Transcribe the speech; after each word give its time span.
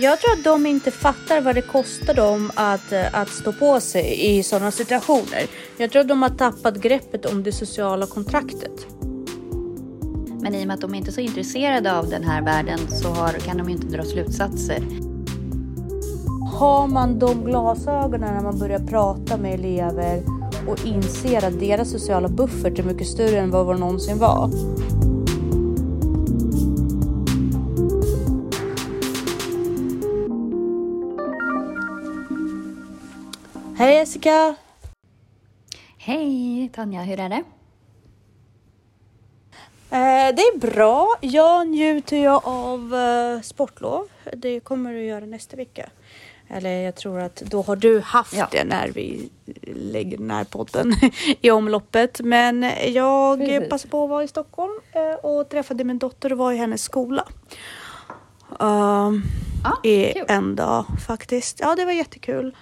Jag 0.00 0.20
tror 0.20 0.32
att 0.32 0.44
de 0.44 0.66
inte 0.66 0.90
fattar 0.90 1.40
vad 1.40 1.54
det 1.54 1.62
kostar 1.62 2.14
dem 2.14 2.50
att, 2.54 2.92
eh, 2.92 3.14
att 3.14 3.28
stå 3.28 3.52
på 3.52 3.80
sig 3.80 4.36
i 4.36 4.42
sådana 4.42 4.70
situationer. 4.70 5.46
Jag 5.76 5.90
tror 5.90 6.02
att 6.02 6.08
de 6.08 6.22
har 6.22 6.28
tappat 6.28 6.76
greppet 6.76 7.26
om 7.26 7.42
det 7.42 7.52
sociala 7.52 8.06
kontraktet. 8.06 8.86
Men 10.40 10.54
i 10.54 10.62
och 10.62 10.66
med 10.66 10.74
att 10.74 10.80
de 10.80 10.94
inte 10.94 11.10
är 11.10 11.12
så 11.12 11.20
intresserade 11.20 11.98
av 11.98 12.08
den 12.08 12.24
här 12.24 12.42
världen 12.42 12.78
så 12.88 13.08
har, 13.08 13.32
kan 13.32 13.56
de 13.56 13.68
inte 13.68 13.86
dra 13.86 14.04
slutsatser. 14.04 14.82
Har 16.54 16.86
man 16.86 17.18
de 17.18 17.44
glasögonen 17.44 18.34
när 18.34 18.42
man 18.42 18.58
börjar 18.58 18.78
prata 18.78 19.36
med 19.36 19.54
elever 19.54 20.22
och 20.68 20.86
inser 20.86 21.44
att 21.44 21.60
deras 21.60 21.90
sociala 21.90 22.28
buffert 22.28 22.78
är 22.78 22.82
mycket 22.82 23.06
större 23.06 23.38
än 23.38 23.50
vad 23.50 23.66
vår 23.66 23.74
någonsin 23.74 24.18
var. 24.18 24.50
Hej 33.78 33.94
Jessica! 33.94 34.54
Hej 35.98 36.70
Tanja, 36.74 37.02
hur 37.02 37.20
är 37.20 37.28
det? 37.28 37.42
Eh, 39.90 40.34
det 40.36 40.42
är 40.42 40.58
bra. 40.58 41.08
Jag 41.20 41.68
njuter 41.68 42.16
ju 42.16 42.28
av 42.28 42.94
eh, 42.94 43.40
sportlov. 43.40 44.08
Det 44.36 44.60
kommer 44.60 44.92
du 44.92 45.04
göra 45.04 45.26
nästa 45.26 45.56
vecka. 45.56 45.90
Eller 46.48 46.70
jag 46.70 46.94
tror 46.94 47.20
att 47.20 47.36
då 47.36 47.62
har 47.62 47.76
du 47.76 48.00
haft 48.00 48.32
Ja. 48.36 48.48
det 48.52 48.64
när 48.64 48.88
vi 48.88 49.30
lägger 49.74 50.18
den 50.18 50.30
här 50.30 50.44
podden 50.44 50.92
i 51.40 51.50
omloppet. 51.50 52.20
Men 52.20 52.62
jag 52.86 53.38
Precis. 53.38 53.68
passade 53.68 53.90
på 53.90 54.04
att 54.04 54.10
vara 54.10 54.24
i 54.24 54.28
Stockholm 54.28 54.72
eh, 54.92 55.14
och 55.24 55.48
träffade 55.48 55.84
min 55.84 55.98
dotter 55.98 56.32
och 56.32 56.38
var 56.38 56.52
i 56.52 56.56
hennes 56.56 56.82
skola. 56.82 57.24
Um, 58.58 59.22
Ja, 59.64 59.80
i 59.90 60.12
kul. 60.12 60.24
en 60.28 60.56
dag 60.56 60.84
faktiskt. 61.06 61.60
Ja, 61.60 61.74
det 61.74 61.84
var 61.84 61.92
jättekul. 61.92 62.56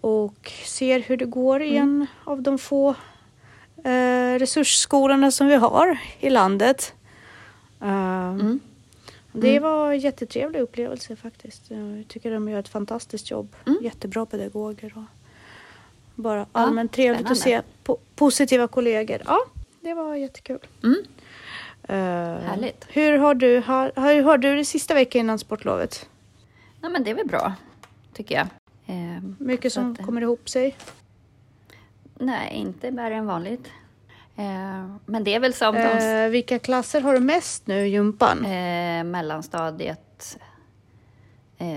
Och 0.00 0.52
ser 0.64 1.00
hur 1.00 1.16
det 1.16 1.24
går 1.24 1.62
i 1.62 1.76
en 1.76 2.06
av 2.24 2.42
de 2.42 2.58
få 2.58 2.94
eh, 3.84 4.38
resursskolorna 4.38 5.30
som 5.30 5.46
vi 5.46 5.54
har 5.54 5.98
i 6.20 6.30
landet. 6.30 6.94
Um, 7.80 8.60
Mm. 9.34 9.42
Det 9.42 9.58
var 9.58 9.92
en 9.92 9.98
jättetrevlig 9.98 10.60
upplevelse 10.60 11.16
faktiskt. 11.16 11.62
Jag 11.70 12.04
tycker 12.08 12.30
de 12.30 12.48
gör 12.48 12.58
ett 12.60 12.68
fantastiskt 12.68 13.30
jobb. 13.30 13.56
Mm. 13.66 13.78
Jättebra 13.82 14.26
pedagoger 14.26 14.92
och 14.96 15.02
bara 16.14 16.46
allmänt 16.52 16.92
trevligt 16.92 17.30
att 17.30 17.38
se 17.38 17.60
po- 17.84 17.98
positiva 18.16 18.66
kollegor. 18.68 19.22
Ja, 19.26 19.38
det 19.80 19.94
var 19.94 20.14
jättekul. 20.14 20.58
Mm. 20.82 20.96
Eh, 21.82 21.96
Härligt. 22.48 22.84
Hur 22.88 23.18
har 23.18 23.34
du, 23.34 23.60
har, 23.66 23.92
hur 24.14 24.22
har 24.22 24.38
du 24.38 24.56
det 24.56 24.64
sista 24.64 24.94
veckan 24.94 25.20
innan 25.20 25.38
sportlovet? 25.38 26.08
Nej, 26.80 26.92
men 26.92 27.04
det 27.04 27.10
är 27.10 27.14
väl 27.14 27.26
bra, 27.26 27.52
tycker 28.14 28.34
jag. 28.34 28.46
Eh, 28.88 29.22
Mycket 29.38 29.72
som 29.72 29.92
att, 29.92 29.98
eh, 29.98 30.04
kommer 30.04 30.20
ihop 30.20 30.48
sig? 30.48 30.76
Nej, 32.14 32.54
inte 32.54 32.90
värre 32.90 33.14
än 33.14 33.26
vanligt. 33.26 33.66
Eh, 34.36 34.86
men 35.06 35.24
det 35.24 35.34
är 35.34 35.40
väl 35.40 35.54
som 35.54 35.74
de 35.74 35.80
Eh, 35.80 36.28
vilka 36.30 36.58
klasser 36.58 37.00
har 37.00 37.14
du 37.14 37.20
mest 37.20 37.66
nu 37.66 37.86
i 37.86 37.88
gympan? 37.88 38.44
eh, 38.44 39.04
mellanstadiet. 39.04 40.38
Eh, 41.58 41.68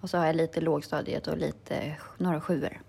och 0.00 0.10
så 0.10 0.18
har 0.18 0.26
jag 0.26 0.36
lite 0.36 0.60
lågstadiet 0.60 1.26
och 1.26 1.38
lite 1.38 1.96
några 2.18 2.40
sjuor. 2.40 2.80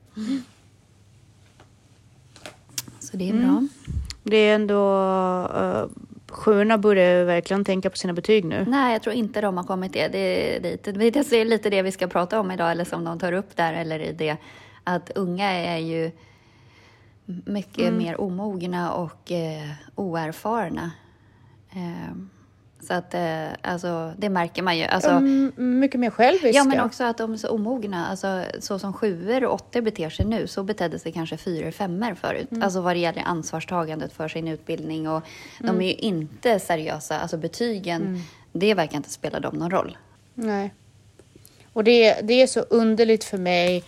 Så 3.00 3.18
det 3.18 3.30
är 3.30 3.34
bra. 3.34 3.68
Det 4.24 4.38
är 4.38 4.56
ändå... 4.56 5.90
Sjuorna 6.38 6.78
börjar 6.78 7.24
verkligen 7.24 7.66
tänka 7.66 7.90
på 7.90 7.98
sina 7.98 8.14
betyg 8.14 8.46
nu. 8.46 8.66
Nej, 8.68 8.94
jag 8.94 9.02
tror 9.02 9.16
inte 9.16 9.42
de 9.42 9.58
har 9.58 9.64
kommit 9.64 9.94
det. 9.94 10.08
Det 10.08 10.60
lite, 10.60 10.92
det 10.92 11.36
är 11.36 11.46
lite 11.46 11.70
det 11.70 11.82
vi 11.82 11.92
ska 11.92 12.08
prata 12.08 12.40
om 12.40 12.52
idag, 12.52 12.72
eller 12.72 12.84
som 12.84 13.04
de 13.04 13.20
tar 13.20 13.34
upp 13.34 13.56
där, 13.56 13.74
eller 13.74 14.00
i 14.00 14.12
det 14.12 14.38
att 14.84 15.12
unga 15.16 15.52
är 15.52 15.78
ju 15.78 16.12
mycket 17.26 17.94
mer 17.94 18.22
omogna 18.22 18.94
och 18.94 19.32
eh, 19.32 19.72
oerfarna. 19.96 20.92
Eh, 21.72 22.16
så 22.88 22.94
att, 22.94 23.14
eh, 23.14 23.48
alltså, 23.62 24.14
det 24.18 24.30
märker 24.30 24.62
man 24.62 24.78
ju. 24.78 24.84
Alltså, 24.84 25.10
Mm, 25.10 25.52
mycket 25.58 26.00
mer 26.00 26.10
själviska. 26.10 26.50
Ja, 26.58 26.64
men 26.64 26.80
också 26.80 27.04
att 27.04 27.18
de 27.18 27.34
är 27.34 27.38
så 27.38 27.50
omogna. 27.50 28.08
Alltså, 28.08 28.44
så 28.60 28.80
som 28.80 28.94
sjuor 28.94 29.44
och 29.44 29.54
åttor 29.54 29.82
beter 29.82 30.10
sig 30.10 30.26
nu, 30.26 30.48
så 30.48 30.64
betedde 30.64 31.00
sig 31.00 31.12
kanske 31.12 31.38
fyra 31.38 31.68
och 31.68 31.74
femmor 31.74 32.16
förut. 32.16 32.48
Alltså 32.62 32.82
vad 32.82 32.96
det 32.96 33.00
gäller 33.00 33.22
ansvarstagandet 33.26 34.14
för 34.14 34.28
sin 34.28 34.48
utbildning. 34.48 35.10
Och 35.10 35.24
De 35.60 35.82
är 35.82 35.88
ju 35.88 35.94
inte 35.94 36.60
seriösa. 36.60 37.20
Alltså 37.20 37.38
betygen, 37.38 38.24
det 38.52 38.74
verkar 38.74 38.98
inte 38.98 39.10
spela 39.10 39.40
dem 39.40 39.56
någon 39.56 39.72
roll. 39.72 39.98
Nej. 40.34 40.74
Och 41.74 41.84
det, 41.84 42.22
det 42.24 42.42
är 42.42 42.48
så 42.48 42.60
underligt 42.60 43.24
för 43.24 43.38
mig. 43.38 43.84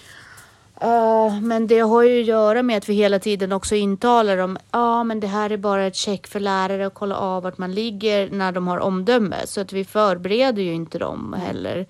Eh, 0.82 1.42
men 1.42 1.68
det 1.68 1.80
har 1.80 2.04
ju 2.04 2.22
att 2.22 2.28
göra 2.28 2.64
med 2.64 2.78
att 2.78 2.90
vi 2.90 2.94
hela 2.94 3.20
tiden 3.20 3.52
också 3.52 3.76
intalar 3.76 4.38
om 4.38 4.58
ja, 4.72 5.04
men 5.04 5.20
det 5.20 5.28
här 5.28 5.50
är 5.50 5.58
bara 5.58 5.86
ett 5.86 5.96
check 5.96 6.28
för 6.28 6.40
lärare 6.40 6.88
att 6.88 6.94
kolla 6.94 7.16
av 7.16 7.44
vart 7.44 7.58
man 7.58 7.74
ligger 7.74 8.30
när 8.32 8.52
de 8.52 8.68
har 8.68 8.78
omdöme. 8.78 9.36
Så 9.46 9.62
att 9.62 9.74
vi 9.74 9.86
förbereder 9.86 10.62
ju 10.62 10.74
inte 10.74 11.00
dem 11.00 11.34
heller. 11.34 11.88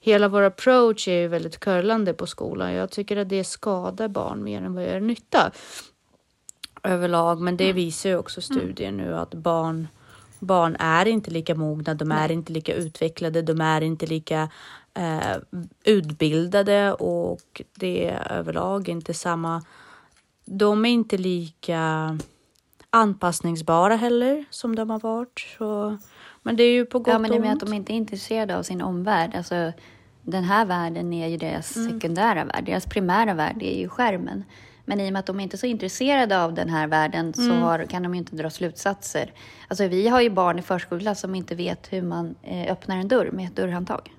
Hela 0.00 0.28
vår 0.28 0.42
approach 0.42 1.08
är 1.08 1.20
ju 1.20 1.28
väldigt 1.28 1.60
curlande 1.60 2.14
på 2.14 2.26
skolan. 2.26 2.72
Jag 2.72 2.90
tycker 2.90 3.16
att 3.16 3.28
det 3.28 3.44
skadar 3.44 4.08
barn 4.08 4.44
mer 4.44 4.62
än 4.62 4.74
vad 4.74 4.84
gör 4.84 5.00
nytta 5.00 5.50
överlag. 6.82 7.40
Men 7.40 7.56
det 7.56 7.72
visar 7.72 8.10
ju 8.10 8.16
också 8.16 8.40
studier 8.40 8.92
nu 8.92 9.14
att 9.16 9.34
barn, 9.34 9.88
barn 10.38 10.76
är 10.78 11.06
inte 11.06 11.30
lika 11.30 11.54
mogna, 11.54 11.94
de 11.94 12.12
är 12.12 12.32
inte 12.32 12.52
lika 12.52 12.74
utvecklade, 12.74 13.42
de 13.42 13.60
är 13.60 13.80
inte 13.80 14.06
lika 14.06 14.48
eh, 14.94 15.36
utbildade 15.84 16.92
och 16.92 17.62
det 17.74 18.08
är 18.08 18.32
överlag 18.32 18.88
inte 18.88 19.14
samma. 19.14 19.62
De 20.44 20.84
är 20.84 20.90
inte 20.90 21.16
lika 21.16 22.18
anpassningsbara 22.90 23.96
heller 23.96 24.44
som 24.50 24.76
de 24.76 24.90
har 24.90 25.00
varit. 25.00 25.46
Så, 25.58 25.98
men 26.42 26.56
det 26.56 26.62
är 26.62 26.72
ju 26.72 26.86
på 26.86 26.98
gott 26.98 27.12
Ja, 27.12 27.18
men 27.18 27.30
det 27.30 27.36
och 27.36 27.42
med 27.42 27.52
att 27.52 27.62
ont. 27.62 27.70
de 27.70 27.76
inte 27.76 27.92
är 27.92 27.94
intresserade 27.94 28.58
av 28.58 28.62
sin 28.62 28.82
omvärld. 28.82 29.34
Alltså, 29.34 29.72
den 30.22 30.44
här 30.44 30.64
världen 30.64 31.12
är 31.12 31.28
ju 31.28 31.36
deras 31.36 31.66
sekundära 31.66 32.44
värld. 32.44 32.64
Deras 32.64 32.86
primära 32.86 33.34
värld 33.34 33.62
är 33.62 33.78
ju 33.78 33.88
skärmen. 33.88 34.44
Men 34.84 35.00
i 35.00 35.08
och 35.08 35.12
med 35.12 35.20
att 35.20 35.26
de 35.26 35.40
inte 35.40 35.56
är 35.56 35.58
så 35.58 35.66
intresserade 35.66 36.42
av 36.42 36.54
den 36.54 36.68
här 36.68 36.86
världen 36.86 37.34
så 37.34 37.50
har, 37.52 37.84
kan 37.84 38.02
de 38.02 38.14
ju 38.14 38.18
inte 38.18 38.36
dra 38.36 38.50
slutsatser. 38.50 39.32
Alltså, 39.68 39.86
vi 39.86 40.08
har 40.08 40.20
ju 40.20 40.30
barn 40.30 40.58
i 40.58 40.62
förskola 40.62 41.14
som 41.14 41.34
inte 41.34 41.54
vet 41.54 41.92
hur 41.92 42.02
man 42.02 42.34
eh, 42.42 42.72
öppnar 42.72 42.96
en 42.96 43.08
dörr 43.08 43.30
med 43.30 43.46
ett 43.46 43.56
dörrhandtag. 43.56 44.10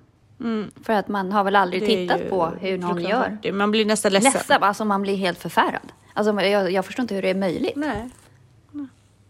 För 0.82 0.92
att 0.92 1.08
man 1.08 1.32
har 1.32 1.44
väl 1.44 1.56
aldrig 1.56 1.86
tittat 1.86 2.30
på 2.30 2.46
hur 2.46 2.78
någon 2.78 3.02
gör. 3.02 3.38
Det- 3.42 3.52
Man 3.52 3.70
blir 3.70 3.84
nästan 3.84 4.12
ledsen. 4.12 4.32
Ledsen, 4.32 4.62
alltså 4.62 4.84
man 4.84 5.02
blir 5.02 5.16
helt 5.16 5.38
förfärad. 5.38 5.92
Alltså, 6.12 6.40
jag, 6.42 6.70
jag 6.72 6.84
förstår 6.86 7.02
inte 7.02 7.14
hur 7.14 7.22
det 7.22 7.30
är 7.30 7.34
möjligt. 7.34 7.76
Nej. 7.76 8.10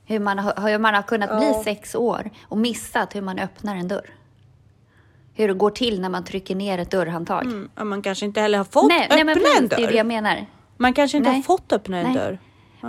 Hur 0.06 0.18
man, 0.18 0.38
har- 0.38 0.68
hur 0.70 0.78
man 0.78 0.94
har 0.94 1.02
kunnat 1.02 1.30
Ja. 1.32 1.38
bli 1.38 1.54
sex 1.64 1.94
år 1.94 2.30
och 2.42 2.58
missat 2.58 3.14
hur 3.14 3.20
man 3.22 3.38
öppnar 3.38 3.76
en 3.76 3.88
dörr. 3.88 4.10
Hur 5.34 5.48
det 5.48 5.54
går 5.54 5.70
till 5.70 6.00
när 6.00 6.08
man 6.08 6.24
trycker 6.24 6.54
ner 6.54 6.78
ett 6.78 6.90
dörrhandtag. 6.90 7.42
Mm, 7.42 7.68
man 7.82 8.02
kanske 8.02 8.26
inte 8.26 8.40
heller 8.40 8.58
har 8.58 8.64
fått 8.64 8.88
nej, 8.88 9.02
öppna 9.02 9.16
nej, 9.16 9.24
men 9.24 9.34
en 9.58 9.68
dörr. 9.68 9.76
det 9.76 9.82
är 9.84 9.90
det 9.90 9.96
jag 9.96 10.06
menar. 10.06 10.46
Man 10.76 10.92
kanske 10.92 11.16
inte 11.16 11.28
Nej. 11.30 11.38
har 11.38 11.42
fått 11.42 11.72
öppna 11.72 11.96
en 11.98 12.04
Nej. 12.06 12.14
dörr. 12.14 12.38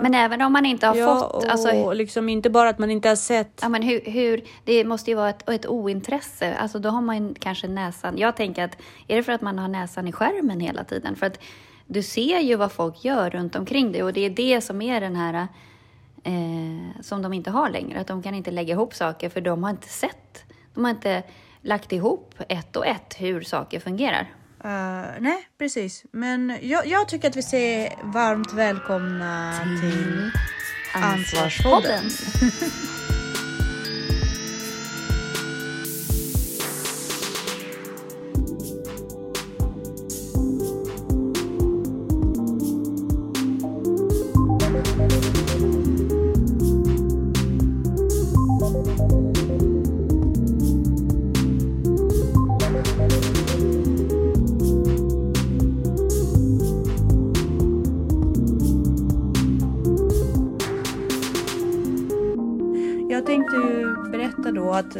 Men 0.02 0.14
även 0.14 0.42
om 0.42 0.52
man 0.52 0.66
inte 0.66 0.86
har 0.86 0.96
ja, 0.96 1.18
fått... 1.18 1.34
och 1.34 1.50
Alltså, 1.50 1.92
liksom 1.92 2.28
inte 2.28 2.50
bara 2.50 2.68
att 2.68 2.78
man 2.78 2.90
inte 2.90 3.08
har 3.08 3.16
sett. 3.16 3.58
ja, 3.62 3.68
men 3.68 3.82
hur, 3.82 4.00
hur, 4.04 4.44
det 4.64 4.84
måste 4.84 5.10
ju 5.10 5.16
vara 5.16 5.30
ett, 5.30 5.48
ett 5.48 5.66
ointresse. 5.66 6.54
Alltså, 6.54 6.78
då 6.78 6.88
har 6.88 7.00
man 7.00 7.34
kanske 7.34 7.68
näsan... 7.68 8.18
Jag 8.18 8.36
tänker 8.36 8.64
att 8.64 8.78
är 9.08 9.16
det 9.16 9.22
för 9.22 9.32
att 9.32 9.42
man 9.42 9.58
har 9.58 9.68
näsan 9.68 10.08
i 10.08 10.12
skärmen 10.12 10.60
hela 10.60 10.84
tiden? 10.84 11.16
För 11.16 11.26
att 11.26 11.40
du 11.86 12.02
ser 12.02 12.40
ju 12.40 12.56
vad 12.56 12.72
folk 12.72 13.04
gör 13.04 13.30
runt 13.30 13.56
omkring 13.56 13.92
dig 13.92 14.02
och 14.02 14.12
det 14.12 14.20
är 14.20 14.30
det 14.30 14.60
som 14.60 14.82
är 14.82 15.00
den 15.00 15.16
här... 15.16 15.48
Eh, 16.24 17.02
som 17.02 17.22
de 17.22 17.32
inte 17.32 17.50
har 17.50 17.70
längre. 17.70 18.00
Att 18.00 18.06
de 18.06 18.22
kan 18.22 18.34
inte 18.34 18.50
lägga 18.50 18.72
ihop 18.72 18.94
saker 18.94 19.28
för 19.28 19.40
de 19.40 19.62
har 19.62 19.70
inte 19.70 19.88
sett. 19.88 20.44
De 20.74 20.84
har 20.84 20.90
inte 20.90 21.22
lagt 21.60 21.92
ihop 21.92 22.34
ett 22.48 22.76
och 22.76 22.86
ett 22.86 23.14
hur 23.18 23.40
saker 23.40 23.80
fungerar. 23.80 24.26
Eh, 24.66 25.20
nej, 25.20 25.48
precis. 25.58 26.04
Men 26.12 26.58
jag, 26.62 26.86
jag 26.86 27.08
tycker 27.08 27.28
att 27.28 27.36
vi 27.36 27.42
säger 27.42 27.92
varmt 28.02 28.52
välkomna 28.52 29.52
till 29.80 30.30
Ansvarspodden. 30.94 32.04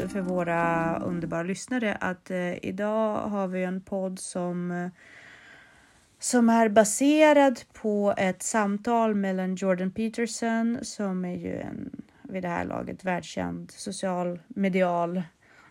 för 0.09 0.21
våra 0.21 0.99
underbara 0.99 1.43
lyssnare 1.43 1.95
att 2.01 2.31
eh, 2.31 2.65
idag 2.65 3.19
har 3.21 3.49
vi 3.49 3.65
en 3.65 3.81
podd 3.81 4.19
som 4.19 4.71
eh, 4.71 4.89
som 6.19 6.49
är 6.49 6.69
baserad 6.69 7.61
på 7.73 8.15
ett 8.17 8.43
samtal 8.43 9.15
mellan 9.15 9.55
Jordan 9.55 9.91
Peterson 9.91 10.79
som 10.83 11.25
är 11.25 11.37
ju 11.37 11.61
en 11.61 12.03
vid 12.23 12.43
det 12.43 12.49
här 12.49 12.65
laget 12.65 13.05
världskänd 13.05 13.71
social 13.71 14.39
medial 14.49 15.23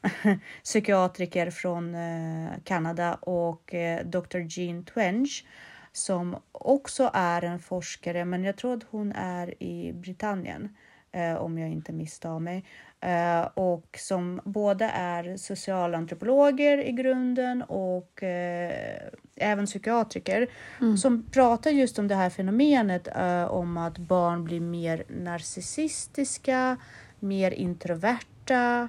psykiatriker 0.64 1.52
från 1.52 1.96
eh, 1.96 2.50
Kanada 2.64 3.14
och 3.14 3.74
eh, 3.74 4.06
Dr. 4.06 4.40
Jean 4.40 4.84
Twenge 4.84 5.44
som 5.92 6.36
också 6.52 7.10
är 7.14 7.42
en 7.42 7.60
forskare, 7.60 8.26
men 8.26 8.44
jag 8.44 8.58
tror 8.58 8.74
att 8.74 8.84
hon 8.90 9.12
är 9.12 9.64
i 9.64 9.94
Britannien 9.94 10.76
eh, 11.16 11.36
om 11.36 11.58
jag 11.58 11.70
inte 11.70 11.94
misstar 11.94 12.40
mig. 12.40 12.64
Eh, 13.02 13.48
och 13.54 13.98
som 14.00 14.42
båda 14.44 14.92
är 14.92 15.38
socialantropologer 15.38 16.78
i 16.78 16.92
grunden 16.92 17.62
och 17.62 18.24
eh, 18.24 19.02
även 19.36 19.66
psykiatriker 19.66 20.48
mm. 20.82 20.98
som 20.98 21.24
pratar 21.32 21.72
just 21.72 22.00
om 22.00 22.08
det 22.08 22.16
här 22.16 22.30
fenomenet 22.30 23.08
eh, 23.16 23.46
om 23.46 23.78
att 23.78 23.98
barn 23.98 24.44
blir 24.44 24.60
mer 24.60 25.04
narcissistiska, 25.08 26.78
mer 27.20 27.52
introverta 27.52 28.88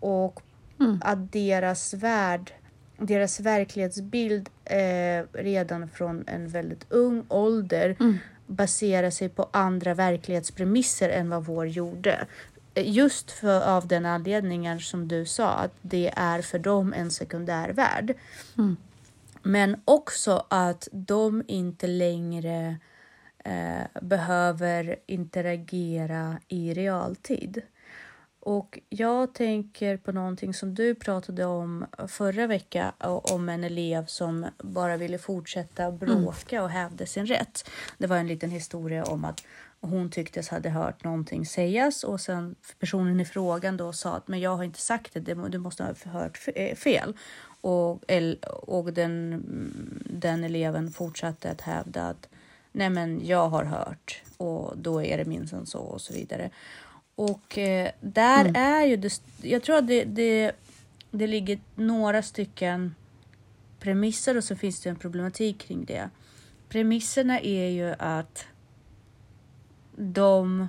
och 0.00 0.42
mm. 0.80 1.00
att 1.04 1.32
deras 1.32 1.94
värld, 1.94 2.52
deras 2.98 3.40
verklighetsbild 3.40 4.48
eh, 4.64 5.24
redan 5.32 5.88
från 5.88 6.24
en 6.26 6.48
väldigt 6.48 6.86
ung 6.92 7.24
ålder 7.28 7.96
mm 8.00 8.18
baserar 8.46 9.10
sig 9.10 9.28
på 9.28 9.48
andra 9.52 9.94
verklighetspremisser 9.94 11.08
än 11.08 11.30
vad 11.30 11.44
vår 11.44 11.66
gjorde. 11.66 12.26
Just 12.74 13.30
för, 13.30 13.60
av 13.60 13.88
den 13.88 14.06
anledningen 14.06 14.80
som 14.80 15.08
du 15.08 15.26
sa, 15.26 15.48
att 15.48 15.74
det 15.82 16.12
är 16.16 16.42
för 16.42 16.58
dem 16.58 16.92
en 16.92 17.10
sekundär 17.10 17.68
värld. 17.68 18.14
Mm. 18.58 18.76
Men 19.42 19.80
också 19.84 20.46
att 20.48 20.88
de 20.92 21.42
inte 21.48 21.86
längre 21.86 22.76
eh, 23.44 24.02
behöver 24.02 24.96
interagera 25.06 26.38
i 26.48 26.74
realtid. 26.74 27.62
Och 28.44 28.78
jag 28.88 29.34
tänker 29.34 29.96
på 29.96 30.12
någonting 30.12 30.54
som 30.54 30.74
du 30.74 30.94
pratade 30.94 31.44
om 31.44 31.86
förra 32.08 32.46
veckan 32.46 32.92
om 32.98 33.48
en 33.48 33.64
elev 33.64 34.06
som 34.06 34.46
bara 34.58 34.96
ville 34.96 35.18
fortsätta 35.18 35.90
bråka 35.92 36.62
och 36.62 36.70
hävda 36.70 37.06
sin 37.06 37.26
rätt. 37.26 37.70
Det 37.98 38.06
var 38.06 38.16
en 38.16 38.26
liten 38.26 38.50
historia 38.50 39.04
om 39.04 39.24
att 39.24 39.42
hon 39.80 40.10
tycktes 40.10 40.48
hade 40.48 40.70
hört 40.70 41.04
någonting 41.04 41.46
sägas 41.46 42.04
och 42.04 42.20
sen 42.20 42.54
personen 42.78 43.20
i 43.20 43.24
frågan 43.24 43.76
då 43.76 43.92
sa 43.92 44.16
att 44.16 44.28
men 44.28 44.40
jag 44.40 44.56
har 44.56 44.64
inte 44.64 44.80
sagt 44.80 45.14
det, 45.14 45.34
du 45.48 45.58
måste 45.58 45.82
ha 45.82 45.94
hört 46.12 46.48
eh, 46.54 46.76
fel. 46.76 47.16
Och, 47.60 48.04
och 48.46 48.92
den, 48.92 49.42
den 50.10 50.44
eleven 50.44 50.90
fortsatte 50.90 51.50
att 51.50 51.60
hävda 51.60 52.02
att 52.02 52.28
nej 52.72 52.90
men 52.90 53.26
jag 53.26 53.48
har 53.48 53.64
hört 53.64 54.22
och 54.36 54.78
då 54.78 55.02
är 55.02 55.18
det 55.18 55.24
minsann 55.24 55.66
så 55.66 55.78
och 55.78 56.00
så 56.00 56.12
vidare. 56.12 56.50
Och 57.14 57.58
eh, 57.58 57.90
där 58.00 58.44
mm. 58.44 58.62
är 58.62 58.84
ju 58.86 58.96
det, 58.96 59.20
jag 59.42 59.62
tror 59.62 59.76
att 59.76 59.86
det, 59.86 60.04
det, 60.04 60.52
det 61.10 61.26
ligger 61.26 61.58
några 61.74 62.22
stycken 62.22 62.94
premisser 63.80 64.36
och 64.36 64.44
så 64.44 64.56
finns 64.56 64.80
det 64.80 64.90
en 64.90 64.96
problematik 64.96 65.58
kring 65.58 65.84
det. 65.84 66.10
Premisserna 66.68 67.40
är 67.40 67.68
ju 67.68 67.94
att 67.98 68.46
de 69.96 70.68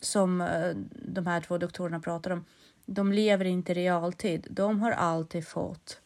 som 0.00 0.40
eh, 0.40 0.70
de 0.92 1.26
här 1.26 1.40
två 1.40 1.58
doktorerna 1.58 2.00
pratar 2.00 2.30
om, 2.30 2.44
de 2.86 3.12
lever 3.12 3.44
inte 3.44 3.72
i 3.72 3.74
realtid. 3.74 4.46
De 4.50 4.80
har 4.80 4.90
alltid 4.90 5.48
fått 5.48 6.00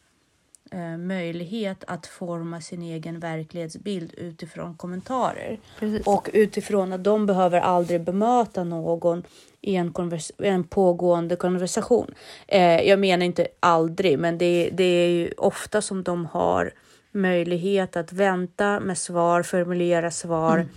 möjlighet 0.99 1.83
att 1.87 2.07
forma 2.07 2.61
sin 2.61 2.81
egen 2.81 3.19
verklighetsbild 3.19 4.13
utifrån 4.17 4.75
kommentarer. 4.75 5.59
Precis. 5.79 6.07
Och 6.07 6.29
utifrån 6.33 6.93
att 6.93 7.03
de 7.03 7.25
behöver 7.25 7.59
aldrig 7.59 8.01
bemöta 8.01 8.63
någon 8.63 9.23
i 9.61 9.75
en, 9.75 9.93
en 10.37 10.63
pågående 10.63 11.35
konversation. 11.35 12.13
Eh, 12.47 12.81
jag 12.81 12.99
menar 12.99 13.25
inte 13.25 13.47
aldrig, 13.59 14.19
men 14.19 14.37
det, 14.37 14.69
det 14.73 14.83
är 14.83 15.09
ju 15.09 15.31
ofta 15.37 15.81
som 15.81 16.03
de 16.03 16.25
har 16.25 16.73
möjlighet 17.11 17.95
att 17.95 18.13
vänta 18.13 18.79
med 18.79 18.97
svar, 18.97 19.43
formulera 19.43 20.11
svar, 20.11 20.57
mm. 20.57 20.69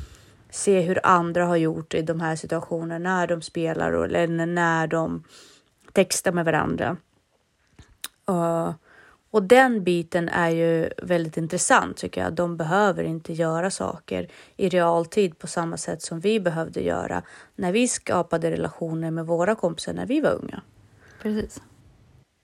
se 0.50 0.81
hur 0.81 1.06
andra 1.06 1.44
har 1.44 1.56
gjort 1.56 1.94
i 1.94 2.02
de 2.02 2.20
här 2.20 2.37
situationerna 2.37 2.99
när 2.99 3.26
de 3.26 3.43
spelar 3.43 3.93
eller 3.93 4.46
när 4.46 4.87
de 4.87 5.25
textar 5.93 6.32
med 6.32 6.44
varandra. 6.44 6.96
Uh, 8.31 8.73
och 9.31 9.43
den 9.43 9.85
biten 9.85 10.29
är 10.29 10.49
ju 10.49 10.91
väldigt 11.03 11.37
intressant 11.37 11.97
tycker 11.97 12.21
jag. 12.21 12.33
De 12.33 12.57
behöver 12.57 13.05
inte 13.05 13.33
göra 13.33 13.71
saker 13.71 14.29
i 14.57 14.69
realtid 14.69 15.39
på 15.39 15.47
samma 15.47 15.77
sätt 15.77 16.03
som 16.03 16.21
vi 16.21 16.41
behövde 16.41 16.81
göra 16.81 17.23
när 17.57 17.73
vi 17.73 17.89
skapade 17.89 18.51
relationer 18.51 19.11
med 19.11 19.27
våra 19.27 19.55
kompisar 19.55 19.93
när 19.93 20.07
vi 20.07 20.21
var 20.21 20.31
unga. 20.31 20.63
Precis. 21.23 21.63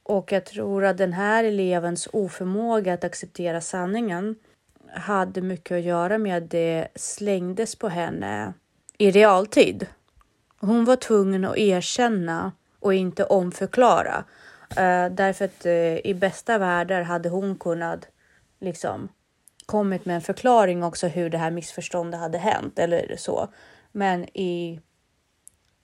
Och 0.03 0.33
jag 0.33 0.47
tror 0.47 0.85
att 0.85 0.99
den 0.99 1.13
här 1.13 1.45
elevens 1.45 2.09
oförmåga 2.13 2.95
att 2.95 3.05
acceptera 3.05 3.61
sanningen 3.61 4.37
hade 4.95 5.41
mycket 5.41 5.77
att 5.77 5.85
göra 5.85 6.19
med 6.19 6.37
att 6.37 6.51
det 6.51 6.89
slängdes 6.95 7.77
på 7.77 7.89
henne 7.89 8.53
i 8.99 9.11
realtid. 9.11 9.87
Hon 10.61 10.85
var 10.85 10.97
tvungen 10.97 11.45
att 11.45 11.57
erkänna 11.57 12.53
och 12.81 12.95
inte 12.95 13.25
omförklara 13.25 14.25
Uh, 14.79 15.15
därför 15.15 15.44
att 15.44 15.67
uh, 15.67 16.06
i 16.06 16.15
bästa 16.15 16.59
världar 16.59 17.03
hade 17.03 17.29
hon 17.29 17.56
kunnat 17.56 18.09
liksom 18.61 19.09
kommit 19.67 20.05
med 20.05 20.17
en 20.17 20.23
förklaring 20.23 20.85
också 20.85 21.06
hur 21.06 21.31
det 21.31 21.38
här 21.38 21.50
missförståndet 21.50 22.21
hade 22.21 22.38
hänt 22.38 22.79
eller 22.79 23.17
så. 23.19 23.49
Men 23.93 24.25
i, 24.38 24.81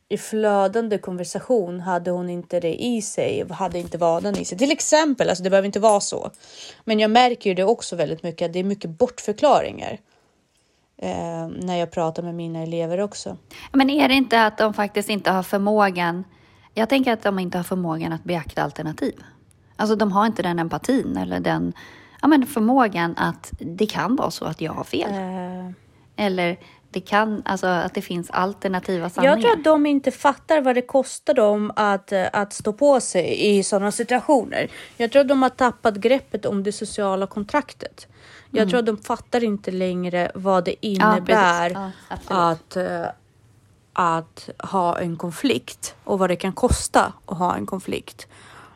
i 0.08 0.18
flödande 0.18 0.98
konversation 0.98 1.80
hade 1.80 2.10
hon 2.10 2.30
inte 2.30 2.60
det 2.60 2.82
i 2.82 3.02
sig, 3.02 3.48
hade 3.50 3.78
inte 3.78 3.98
vadan 3.98 4.38
i 4.38 4.44
sig. 4.44 4.58
Till 4.58 4.72
exempel, 4.72 5.28
alltså 5.28 5.44
det 5.44 5.50
behöver 5.50 5.66
inte 5.66 5.80
vara 5.80 6.00
så. 6.00 6.30
Men 6.84 7.00
jag 7.00 7.10
märker 7.10 7.50
ju 7.50 7.54
det 7.54 7.64
också 7.64 7.96
väldigt 7.96 8.22
mycket, 8.22 8.46
att 8.46 8.52
det 8.52 8.58
är 8.58 8.64
mycket 8.64 8.90
bortförklaringar. 8.90 9.98
Eh, 11.02 11.48
när 11.48 11.76
jag 11.76 11.90
pratar 11.90 12.22
med 12.22 12.34
mina 12.34 12.62
elever 12.62 13.00
också. 13.00 13.36
Men 13.72 13.90
är 13.90 14.08
det 14.08 14.14
inte 14.14 14.44
att 14.44 14.58
de 14.58 14.74
faktiskt 14.74 15.08
inte 15.08 15.30
har 15.30 15.42
förmågan 15.42 16.24
jag 16.74 16.88
tänker 16.88 17.12
att 17.12 17.22
de 17.22 17.38
inte 17.38 17.58
har 17.58 17.62
förmågan 17.62 18.12
att 18.12 18.24
beakta 18.24 18.62
alternativ. 18.62 19.24
Alltså 19.76 19.96
de 19.96 20.12
har 20.12 20.26
inte 20.26 20.42
den 20.42 20.58
empatin 20.58 21.16
eller 21.16 21.40
den 21.40 21.72
ja, 22.22 22.28
men 22.28 22.46
förmågan 22.46 23.14
att 23.16 23.52
det 23.58 23.86
kan 23.86 24.16
vara 24.16 24.30
så 24.30 24.44
att 24.44 24.60
jag 24.60 24.72
har 24.72 24.84
fel. 24.84 25.10
Uh. 25.10 25.72
Eller 26.16 26.58
det 26.90 27.00
kan, 27.00 27.42
alltså 27.44 27.66
att 27.66 27.94
det 27.94 28.02
finns 28.02 28.30
alternativa 28.30 29.10
sanningar. 29.10 29.36
Jag 29.36 29.42
tror 29.42 29.52
att 29.52 29.64
de 29.64 29.86
inte 29.86 30.10
fattar 30.10 30.60
vad 30.60 30.74
det 30.74 30.82
kostar 30.82 31.34
dem 31.34 31.72
att, 31.76 32.12
att 32.12 32.52
stå 32.52 32.72
på 32.72 33.00
sig 33.00 33.56
i 33.56 33.62
sådana 33.62 33.92
situationer. 33.92 34.70
Jag 34.96 35.12
tror 35.12 35.20
att 35.22 35.28
de 35.28 35.42
har 35.42 35.48
tappat 35.48 35.94
greppet 35.94 36.46
om 36.46 36.62
det 36.62 36.72
sociala 36.72 37.26
kontraktet. 37.26 38.06
Jag 38.50 38.62
mm. 38.62 38.70
tror 38.70 38.78
att 38.78 38.86
de 38.86 38.96
fattar 38.96 39.44
inte 39.44 39.70
längre 39.70 40.30
vad 40.34 40.64
det 40.64 40.86
innebär 40.86 41.70
ja, 41.70 41.90
ja, 42.28 42.50
att, 42.50 42.76
eh, 42.76 43.06
att 43.92 44.50
ha 44.58 44.98
en 44.98 45.16
konflikt 45.16 45.94
och 46.04 46.18
vad 46.18 46.30
det 46.30 46.36
kan 46.36 46.52
kosta 46.52 47.12
att 47.26 47.38
ha 47.38 47.56
en 47.56 47.66
konflikt. 47.66 48.28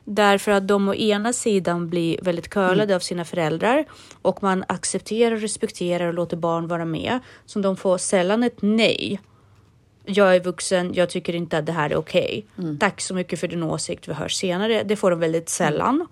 Därför 0.04 0.52
att 0.52 0.68
de 0.68 0.88
å 0.88 0.94
ena 0.94 1.32
sidan 1.32 1.88
blir 1.88 2.18
väldigt 2.22 2.48
curlade 2.48 2.82
mm. 2.82 2.96
av 2.96 3.00
sina 3.00 3.24
föräldrar 3.24 3.84
och 4.22 4.42
man 4.42 4.64
accepterar, 4.68 5.36
respekterar 5.36 6.06
och 6.08 6.14
låter 6.14 6.36
barn 6.36 6.68
vara 6.68 6.84
med. 6.84 7.18
Så 7.46 7.58
de 7.58 7.76
får 7.76 7.98
sällan 7.98 8.42
ett 8.42 8.62
nej. 8.62 9.20
Jag 10.04 10.36
är 10.36 10.40
vuxen, 10.40 10.94
jag 10.94 11.10
tycker 11.10 11.34
inte 11.34 11.58
att 11.58 11.66
det 11.66 11.72
här 11.72 11.90
är 11.90 11.96
okej. 11.96 12.46
Okay. 12.54 12.64
Mm. 12.64 12.78
Tack 12.78 13.00
så 13.00 13.14
mycket 13.14 13.40
för 13.40 13.48
din 13.48 13.62
åsikt, 13.62 14.08
vi 14.08 14.12
hörs 14.12 14.34
senare. 14.34 14.82
Det 14.82 14.96
får 14.96 15.10
de 15.10 15.20
väldigt 15.20 15.48
sällan. 15.48 15.94
Mm. 15.94 16.06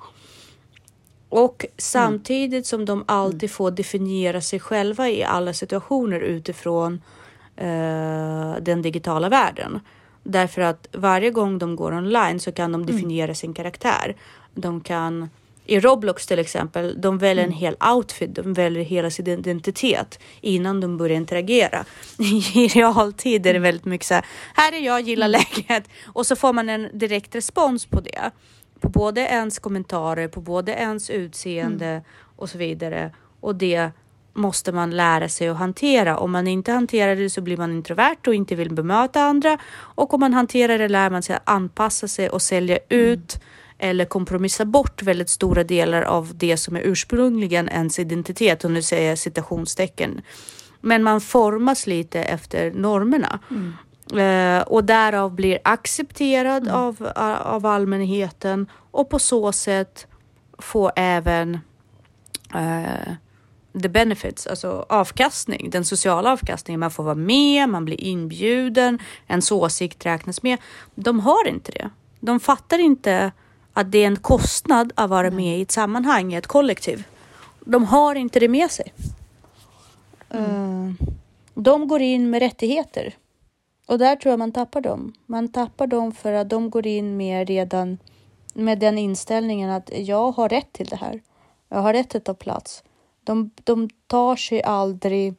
Och 1.28 1.66
samtidigt 1.78 2.66
som 2.66 2.84
de 2.84 3.04
alltid 3.06 3.50
får 3.50 3.70
definiera 3.70 4.40
sig 4.40 4.60
själva 4.60 5.08
i 5.08 5.24
alla 5.24 5.52
situationer 5.52 6.20
utifrån 6.20 7.00
eh, 7.56 8.56
den 8.60 8.82
digitala 8.82 9.28
världen. 9.28 9.80
Därför 10.22 10.62
att 10.62 10.88
varje 10.92 11.30
gång 11.30 11.58
de 11.58 11.76
går 11.76 11.92
online 11.94 12.40
så 12.40 12.52
kan 12.52 12.72
de 12.72 12.82
mm. 12.82 12.94
definiera 12.94 13.24
mm. 13.24 13.34
sin 13.34 13.54
karaktär. 13.54 14.16
De 14.54 14.80
kan 14.80 15.28
i 15.64 15.80
Roblox 15.80 16.26
till 16.26 16.38
exempel, 16.38 17.00
de 17.00 17.18
väljer 17.18 17.44
mm. 17.44 17.54
en 17.54 17.58
hel 17.58 17.76
outfit, 17.94 18.34
de 18.34 18.52
väljer 18.52 18.84
hela 18.84 19.10
sin 19.10 19.26
identitet 19.26 20.18
innan 20.40 20.80
de 20.80 20.96
börjar 20.96 21.16
interagera. 21.16 21.84
I 22.54 22.68
realtid 22.68 23.46
är 23.46 23.52
det 23.52 23.58
mm. 23.58 23.62
väldigt 23.62 23.84
mycket 23.84 24.06
så 24.06 24.14
här, 24.14 24.24
här 24.54 24.72
är 24.72 24.80
jag, 24.80 25.00
gillar 25.00 25.28
mm. 25.28 25.40
läget 25.40 25.88
och 26.06 26.26
så 26.26 26.36
får 26.36 26.52
man 26.52 26.68
en 26.68 26.98
direkt 26.98 27.34
respons 27.34 27.86
på 27.86 28.00
det. 28.00 28.30
På 28.80 28.88
både 28.88 29.20
ens 29.20 29.58
kommentarer, 29.58 30.28
på 30.28 30.40
både 30.40 30.72
ens 30.72 31.10
utseende 31.10 31.86
mm. 31.86 32.02
och 32.36 32.50
så 32.50 32.58
vidare. 32.58 33.10
Och 33.40 33.54
det 33.54 33.90
måste 34.34 34.72
man 34.72 34.90
lära 34.90 35.28
sig 35.28 35.48
att 35.48 35.56
hantera. 35.56 36.18
Om 36.18 36.32
man 36.32 36.46
inte 36.46 36.72
hanterar 36.72 37.16
det 37.16 37.30
så 37.30 37.40
blir 37.40 37.56
man 37.56 37.72
introvert 37.72 38.26
och 38.26 38.34
inte 38.34 38.54
vill 38.54 38.74
bemöta 38.74 39.22
andra. 39.22 39.58
Och 39.74 40.14
om 40.14 40.20
man 40.20 40.34
hanterar 40.34 40.78
det 40.78 40.88
lär 40.88 41.10
man 41.10 41.22
sig 41.22 41.36
att 41.36 41.48
anpassa 41.48 42.08
sig 42.08 42.28
och 42.28 42.42
sälja 42.42 42.78
ut 42.88 43.34
mm. 43.34 43.46
eller 43.78 44.04
kompromissa 44.04 44.64
bort 44.64 45.02
väldigt 45.02 45.30
stora 45.30 45.64
delar 45.64 46.02
av 46.02 46.30
det 46.34 46.56
som 46.56 46.76
är 46.76 46.80
ursprungligen 46.80 47.68
ens 47.68 47.98
identitet. 47.98 48.64
Och 48.64 48.70
nu 48.70 48.82
säger 48.82 49.08
jag 49.08 49.18
citationstecken. 49.18 50.20
Men 50.80 51.02
man 51.02 51.20
formas 51.20 51.86
lite 51.86 52.22
efter 52.22 52.70
normerna. 52.70 53.38
Mm. 53.50 53.72
Eh, 54.10 54.62
och 54.62 54.84
därav 54.84 55.34
blir 55.34 55.58
accepterad 55.64 56.62
mm. 56.62 56.74
av, 56.74 57.12
av 57.42 57.66
allmänheten 57.66 58.66
och 58.90 59.10
på 59.10 59.18
så 59.18 59.52
sätt 59.52 60.06
får 60.58 60.92
även 60.96 61.58
eh, 62.54 63.14
the 63.82 63.88
benefits, 63.88 64.46
alltså 64.46 64.86
avkastning, 64.88 65.70
den 65.70 65.84
sociala 65.84 66.32
avkastningen. 66.32 66.80
Man 66.80 66.90
får 66.90 67.04
vara 67.04 67.14
med, 67.14 67.68
man 67.68 67.84
blir 67.84 68.00
inbjuden, 68.00 68.98
ens 69.28 69.52
åsikt 69.52 70.06
räknas 70.06 70.42
med. 70.42 70.58
De 70.94 71.20
har 71.20 71.48
inte 71.48 71.72
det. 71.72 71.90
De 72.20 72.40
fattar 72.40 72.78
inte 72.78 73.32
att 73.72 73.92
det 73.92 73.98
är 73.98 74.06
en 74.06 74.16
kostnad 74.16 74.92
att 74.94 75.10
vara 75.10 75.30
med 75.30 75.58
i 75.58 75.62
ett 75.62 75.70
sammanhang, 75.70 76.32
i 76.32 76.36
ett 76.36 76.46
kollektiv. 76.46 77.04
De 77.60 77.84
har 77.84 78.14
inte 78.14 78.40
det 78.40 78.48
med 78.48 78.70
sig. 78.70 78.92
Mm. 80.30 80.86
Uh, 80.88 81.08
de 81.54 81.88
går 81.88 82.02
in 82.02 82.30
med 82.30 82.42
rättigheter 82.42 83.14
och 83.86 83.98
där 83.98 84.16
tror 84.16 84.32
jag 84.32 84.38
man 84.38 84.52
tappar 84.52 84.80
dem. 84.80 85.12
Man 85.26 85.48
tappar 85.48 85.86
dem 85.86 86.12
för 86.12 86.32
att 86.32 86.50
de 86.50 86.70
går 86.70 86.86
in 86.86 87.16
med 87.16 87.48
redan 87.48 87.98
med 88.54 88.78
den 88.78 88.98
inställningen 88.98 89.70
att 89.70 89.90
jag 89.92 90.32
har 90.32 90.48
rätt 90.48 90.72
till 90.72 90.86
det 90.86 90.96
här. 90.96 91.20
Jag 91.68 91.78
har 91.78 91.92
rätt 91.92 92.14
att 92.14 92.24
ta 92.24 92.34
plats. 92.34 92.84
De, 93.24 93.50
de 93.64 93.88
tar 94.06 94.36
sig 94.36 94.62
aldrig 94.62 95.34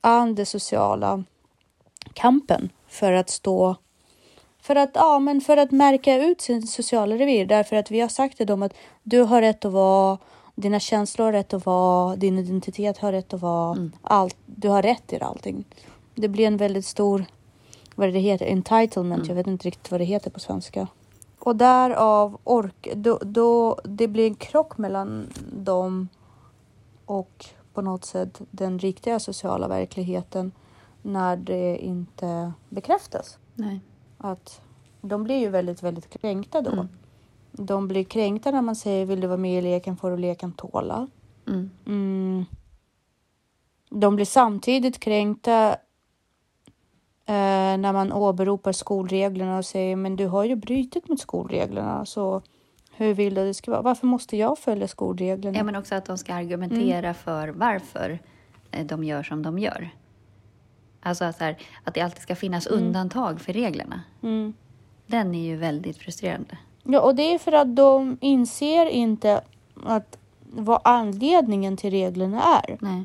an 0.00 0.34
den 0.34 0.46
sociala 0.46 1.24
kampen 2.14 2.72
för 2.88 3.12
att 3.12 3.30
stå 3.30 3.76
för 4.64 4.76
att, 4.76 4.90
ja, 4.94 5.18
men 5.18 5.40
för 5.40 5.56
att 5.56 5.70
märka 5.70 6.16
ut 6.24 6.40
sin 6.40 6.66
sociala 6.66 7.16
revir 7.16 7.46
därför 7.46 7.76
att 7.76 7.90
vi 7.90 8.00
har 8.00 8.08
sagt 8.08 8.36
till 8.36 8.46
dem 8.46 8.62
att 8.62 8.74
du 9.02 9.20
har 9.20 9.40
rätt 9.40 9.64
att 9.64 9.72
vara, 9.72 10.18
dina 10.54 10.80
känslor 10.80 11.24
har 11.24 11.32
rätt 11.32 11.54
att 11.54 11.66
vara, 11.66 12.16
din 12.16 12.38
identitet 12.38 12.98
har 12.98 13.12
rätt 13.12 13.34
att 13.34 13.40
vara, 13.40 13.72
mm. 13.72 13.92
allt, 14.02 14.36
du 14.46 14.68
har 14.68 14.82
rätt 14.82 15.06
till 15.06 15.22
allting. 15.22 15.64
Det 16.14 16.28
blir 16.28 16.46
en 16.46 16.56
väldigt 16.56 16.86
stor, 16.86 17.24
vad 17.94 18.12
det 18.12 18.18
heter, 18.18 18.46
entitlement, 18.46 19.22
mm. 19.22 19.28
jag 19.28 19.34
vet 19.34 19.46
inte 19.46 19.66
riktigt 19.66 19.90
vad 19.90 20.00
det 20.00 20.04
heter 20.04 20.30
på 20.30 20.40
svenska. 20.40 20.86
Och 21.38 21.56
därav 21.56 22.38
ork, 22.44 22.88
då, 22.94 23.18
då 23.22 23.78
det 23.84 24.08
blir 24.08 24.26
en 24.26 24.34
krock 24.34 24.78
mellan 24.78 25.26
dem 25.52 26.08
och 27.06 27.46
på 27.72 27.82
något 27.82 28.04
sätt 28.04 28.40
den 28.50 28.78
riktiga 28.78 29.20
sociala 29.20 29.68
verkligheten 29.68 30.52
när 31.02 31.36
det 31.36 31.78
inte 31.78 32.52
bekräftas. 32.68 33.38
Nej. 33.54 33.80
Att 34.18 34.60
de 35.00 35.24
blir 35.24 35.38
ju 35.38 35.48
väldigt, 35.48 35.82
väldigt 35.82 36.20
kränkta 36.20 36.60
då. 36.60 36.70
Mm. 36.70 36.88
De 37.52 37.88
blir 37.88 38.04
kränkta 38.04 38.50
när 38.50 38.62
man 38.62 38.76
säger 38.76 39.06
vill 39.06 39.20
du 39.20 39.26
vara 39.26 39.38
med 39.38 39.58
i 39.58 39.62
leken 39.62 39.96
får 39.96 40.10
du 40.10 40.16
leken 40.16 40.52
tåla. 40.52 41.08
Mm. 41.46 41.70
Mm. 41.86 42.44
De 43.90 44.16
blir 44.16 44.26
samtidigt 44.26 45.00
kränkta 45.00 45.70
eh, 47.26 47.76
när 47.78 47.92
man 47.92 48.12
åberopar 48.12 48.72
skolreglerna 48.72 49.58
och 49.58 49.64
säger 49.64 49.96
men 49.96 50.16
du 50.16 50.26
har 50.26 50.44
ju 50.44 50.56
brutit 50.56 51.08
mot 51.08 51.20
skolreglerna 51.20 52.06
så 52.06 52.42
hur 52.96 53.14
vill 53.14 53.34
du 53.34 53.40
att 53.40 53.46
det 53.46 53.54
ska 53.54 53.70
vara? 53.70 53.82
Varför 53.82 54.06
måste 54.06 54.36
jag 54.36 54.58
följa 54.58 54.88
skolreglerna? 54.88 55.58
Ja, 55.58 55.64
men 55.64 55.76
också 55.76 55.94
att 55.94 56.04
de 56.04 56.18
ska 56.18 56.34
argumentera 56.34 56.98
mm. 56.98 57.14
för 57.14 57.48
varför 57.48 58.18
eh, 58.70 58.86
de 58.86 59.04
gör 59.04 59.22
som 59.22 59.42
de 59.42 59.58
gör. 59.58 59.90
Alltså 61.02 61.24
att, 61.24 61.40
här, 61.40 61.56
att 61.84 61.94
det 61.94 62.00
alltid 62.00 62.22
ska 62.22 62.36
finnas 62.36 62.66
mm. 62.66 62.78
undantag 62.78 63.40
för 63.40 63.52
reglerna. 63.52 64.02
Mm. 64.22 64.54
Den 65.06 65.34
är 65.34 65.42
ju 65.42 65.56
väldigt 65.56 65.98
frustrerande. 65.98 66.58
Ja, 66.82 67.00
och 67.00 67.14
det 67.14 67.34
är 67.34 67.38
för 67.38 67.52
att 67.52 67.76
de 67.76 68.18
inser 68.20 68.86
inte 68.86 69.40
att 69.84 70.18
vad 70.50 70.80
anledningen 70.84 71.76
till 71.76 71.90
reglerna 71.90 72.42
är. 72.42 72.76
Nej. 72.80 73.04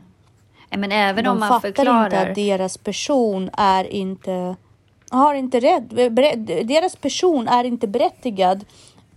Men 0.69 0.91
även 0.91 1.23
de 1.23 1.29
om 1.29 1.39
man 1.39 1.61
förklarar... 1.61 2.05
inte 2.05 2.19
att 2.19 2.35
deras 2.35 2.77
person 2.77 3.49
är 3.53 3.83
inte 3.83 4.55
har 5.09 5.33
inte 5.33 5.59
rätt, 5.59 5.89
deras 6.67 6.95
person 6.95 7.47
är 7.47 7.63
inte 7.63 7.87
berättigad 7.87 8.65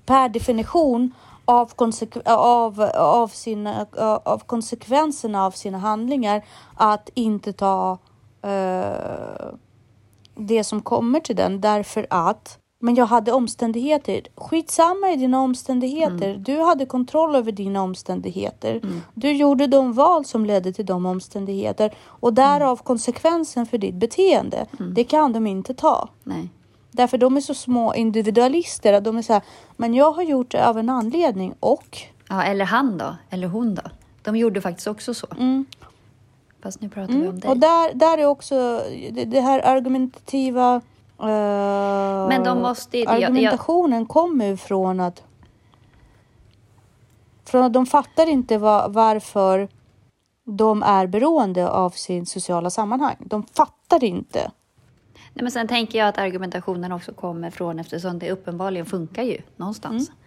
per 0.07 0.29
definition 0.29 1.15
av, 1.45 1.75
konsekv 1.75 2.21
av, 2.25 2.81
av, 2.95 3.29
sina, 3.29 3.87
av 4.25 4.39
konsekvenserna 4.39 5.47
av 5.47 5.51
sina 5.51 5.79
handlingar 5.79 6.45
att 6.75 7.11
inte 7.15 7.53
ta 7.53 7.99
uh, 8.45 9.55
det 10.35 10.65
som 10.65 10.83
kommer 10.83 11.21
till 11.21 11.37
den 11.37 11.61
därför 11.61 12.07
att 12.11 12.59
men 12.85 12.95
jag 12.95 13.07
hade 13.07 13.33
omständigheter. 13.33 14.23
Skitsamma 14.37 15.11
i 15.11 15.17
dina 15.17 15.41
omständigheter. 15.41 16.31
Mm. 16.31 16.43
Du 16.43 16.61
hade 16.61 16.87
kontroll 16.87 17.37
över 17.37 17.53
dina 17.53 17.83
omständigheter. 17.83 18.81
Mm. 18.83 19.01
Du 19.15 19.33
gjorde 19.33 19.67
de 19.67 19.93
val 19.93 20.25
som 20.25 20.47
ledde 20.47 20.73
till 20.73 20.87
de 20.87 21.07
omständigheter 21.07 21.95
och 22.05 22.35
därav 22.35 22.69
mm. 22.69 22.77
konsekvensen 22.77 23.67
för 23.67 23.79
ditt 23.79 23.95
beteende. 23.95 24.67
Mm. 24.81 24.95
Det 24.95 25.05
kan 25.05 25.33
de 25.33 25.47
inte 25.47 25.75
ta. 25.75 26.09
Nej. 26.25 26.49
Därför 26.93 27.19
de 27.19 27.37
är 27.37 27.41
så 27.41 27.55
små 27.55 27.95
individualister. 27.95 29.01
de 29.01 29.19
är 29.19 29.23
så 29.23 29.33
här, 29.33 29.43
men 29.77 29.95
jag 29.95 30.13
har 30.13 30.23
gjort 30.23 30.51
det 30.51 30.67
av 30.67 30.79
en 30.79 30.89
anledning 30.89 31.55
och... 31.61 31.99
Ja, 32.29 32.43
eller 32.43 32.65
han 32.65 32.99
då? 32.99 33.17
Eller 33.31 33.49
hon 33.49 33.75
då? 33.75 33.83
De 34.23 34.37
gjorde 34.37 34.61
faktiskt 34.61 34.87
också 34.87 35.15
så. 35.15 35.27
Mm. 35.39 35.67
Fast 36.63 36.81
nu 36.81 36.89
pratar 36.89 37.13
mm. 37.13 37.23
vi 37.23 37.29
om 37.29 37.41
dig. 37.41 37.51
Och 37.51 37.59
där, 37.59 37.95
där 37.95 38.19
är 38.19 38.27
också 38.27 38.83
det, 39.13 39.25
det 39.25 39.41
här 39.41 39.67
argumentativa... 39.67 40.81
Uh, 41.21 42.29
men 42.29 42.45
de 42.45 42.63
måste... 42.63 43.05
Argumentationen 43.07 43.93
jag, 43.93 44.01
jag... 44.01 44.09
kommer 44.09 44.47
ju 44.47 44.57
från 44.57 45.01
att... 45.01 45.23
Från 47.45 47.63
att 47.63 47.73
de 47.73 47.87
fattar 47.87 48.29
inte 48.29 48.59
var, 48.59 48.89
varför 48.89 49.69
de 50.45 50.83
är 50.83 51.07
beroende 51.07 51.71
av 51.71 51.91
sin 51.91 52.27
sociala 52.27 52.71
sammanhang. 52.71 53.17
De 53.19 53.43
fattar 53.43 54.05
inte. 54.05 54.51
Nej, 55.35 55.43
men 55.43 55.51
sen 55.51 55.69
tänker 55.69 55.99
jag 55.99 56.09
att 56.09 56.19
argumentationen 56.19 56.93
också 56.93 57.13
kommer 57.13 57.51
från 57.51 57.79
eftersom 57.79 58.19
det 58.19 58.31
uppenbarligen 58.33 58.87
funkar 58.87 59.23
ju 59.23 59.39
någonstans. 59.57 60.09
Mm. 60.09 60.19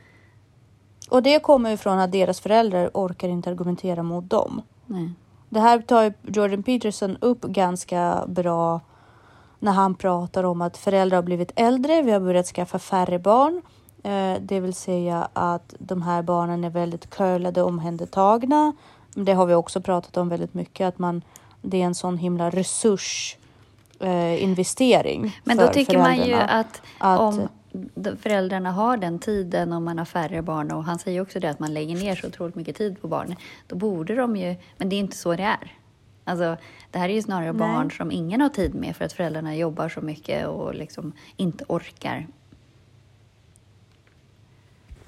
Och 1.09 1.23
det 1.23 1.39
kommer 1.39 1.69
ju 1.69 1.77
från 1.77 1.99
att 1.99 2.11
deras 2.11 2.39
föräldrar 2.39 2.89
orkar 2.93 3.29
inte 3.29 3.49
argumentera 3.49 4.03
mot 4.03 4.29
dem. 4.29 4.61
Nej. 4.85 5.09
Det 5.49 5.59
här 5.59 5.79
tar 5.79 6.13
Jordan 6.21 6.63
Peterson 6.63 7.17
upp 7.21 7.41
ganska 7.41 8.23
bra 8.27 8.81
när 9.59 9.71
han 9.71 9.95
pratar 9.95 10.43
om 10.43 10.61
att 10.61 10.77
föräldrar 10.77 11.15
har 11.17 11.23
blivit 11.23 11.51
äldre. 11.55 12.01
Vi 12.01 12.11
har 12.11 12.19
börjat 12.19 12.45
skaffa 12.45 12.79
färre 12.79 13.19
barn, 13.19 13.61
eh, 14.03 14.41
det 14.41 14.59
vill 14.59 14.73
säga 14.73 15.27
att 15.33 15.75
de 15.79 16.01
här 16.01 16.21
barnen 16.21 16.63
är 16.63 16.69
väldigt 16.69 17.09
curlade 17.09 17.61
och 17.61 17.67
omhändertagna. 17.67 18.73
Det 19.13 19.33
har 19.33 19.45
vi 19.45 19.53
också 19.53 19.81
pratat 19.81 20.17
om 20.17 20.29
väldigt 20.29 20.53
mycket, 20.53 20.87
att 20.87 20.99
man, 20.99 21.21
det 21.61 21.81
är 21.81 21.85
en 21.85 21.95
sån 21.95 22.17
himla 22.17 22.49
resurs 22.49 23.37
eh, 23.99 24.43
investering. 24.43 25.39
Men 25.43 25.57
då 25.57 25.67
tycker 25.67 25.97
man 25.97 26.17
ju 26.25 26.33
att, 26.33 26.81
att 26.97 27.19
om 27.19 27.47
föräldrarna 28.19 28.71
har 28.71 28.97
den 28.97 29.19
tiden 29.19 29.73
om 29.73 29.83
man 29.83 29.97
har 29.97 30.05
färre 30.05 30.41
barn 30.41 30.71
och 30.71 30.83
han 30.83 30.99
säger 30.99 31.21
också 31.21 31.39
det 31.39 31.49
att 31.49 31.59
man 31.59 31.73
lägger 31.73 31.95
ner 31.95 32.15
så 32.15 32.27
otroligt 32.27 32.55
mycket 32.55 32.75
tid 32.75 33.01
på 33.01 33.07
barn. 33.07 33.35
Då 33.67 33.75
borde 33.75 34.15
de 34.15 34.35
ju, 34.35 34.55
men 34.77 34.89
det 34.89 34.95
är 34.95 34.99
inte 34.99 35.17
så 35.17 35.35
det 35.35 35.43
är. 35.43 35.73
Alltså, 36.23 36.57
det 36.91 36.99
här 36.99 37.09
är 37.09 37.13
ju 37.13 37.21
snarare 37.21 37.53
Nej. 37.53 37.59
barn 37.59 37.91
som 37.91 38.11
ingen 38.11 38.41
har 38.41 38.49
tid 38.49 38.75
med 38.75 38.95
för 38.95 39.05
att 39.05 39.13
föräldrarna 39.13 39.55
jobbar 39.55 39.89
så 39.89 40.01
mycket 40.01 40.47
och 40.47 40.75
liksom 40.75 41.13
inte 41.37 41.65
orkar. 41.67 42.27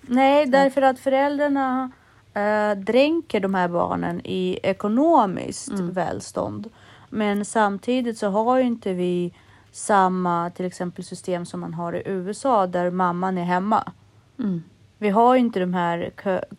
Nej, 0.01 0.45
därför 0.45 0.81
att 0.81 0.99
föräldrarna 0.99 1.91
äh, 2.33 2.71
dränker 2.77 3.39
de 3.39 3.53
här 3.53 3.67
barnen 3.67 4.21
i 4.23 4.59
ekonomiskt 4.63 5.69
mm. 5.69 5.91
välstånd. 5.91 6.69
Men 7.09 7.45
samtidigt 7.45 8.17
så 8.17 8.29
har 8.29 8.57
ju 8.57 8.63
inte 8.63 8.93
vi 8.93 9.33
samma 9.71 10.49
till 10.49 10.65
exempel 10.65 11.03
system 11.03 11.45
som 11.45 11.59
man 11.59 11.73
har 11.73 11.93
i 11.93 12.03
USA 12.05 12.67
där 12.67 12.91
mamman 12.91 13.37
är 13.37 13.43
hemma. 13.43 13.91
Mm. 14.39 14.63
Vi 14.97 15.09
har 15.09 15.35
inte 15.35 15.59
de 15.59 15.73
här 15.73 16.11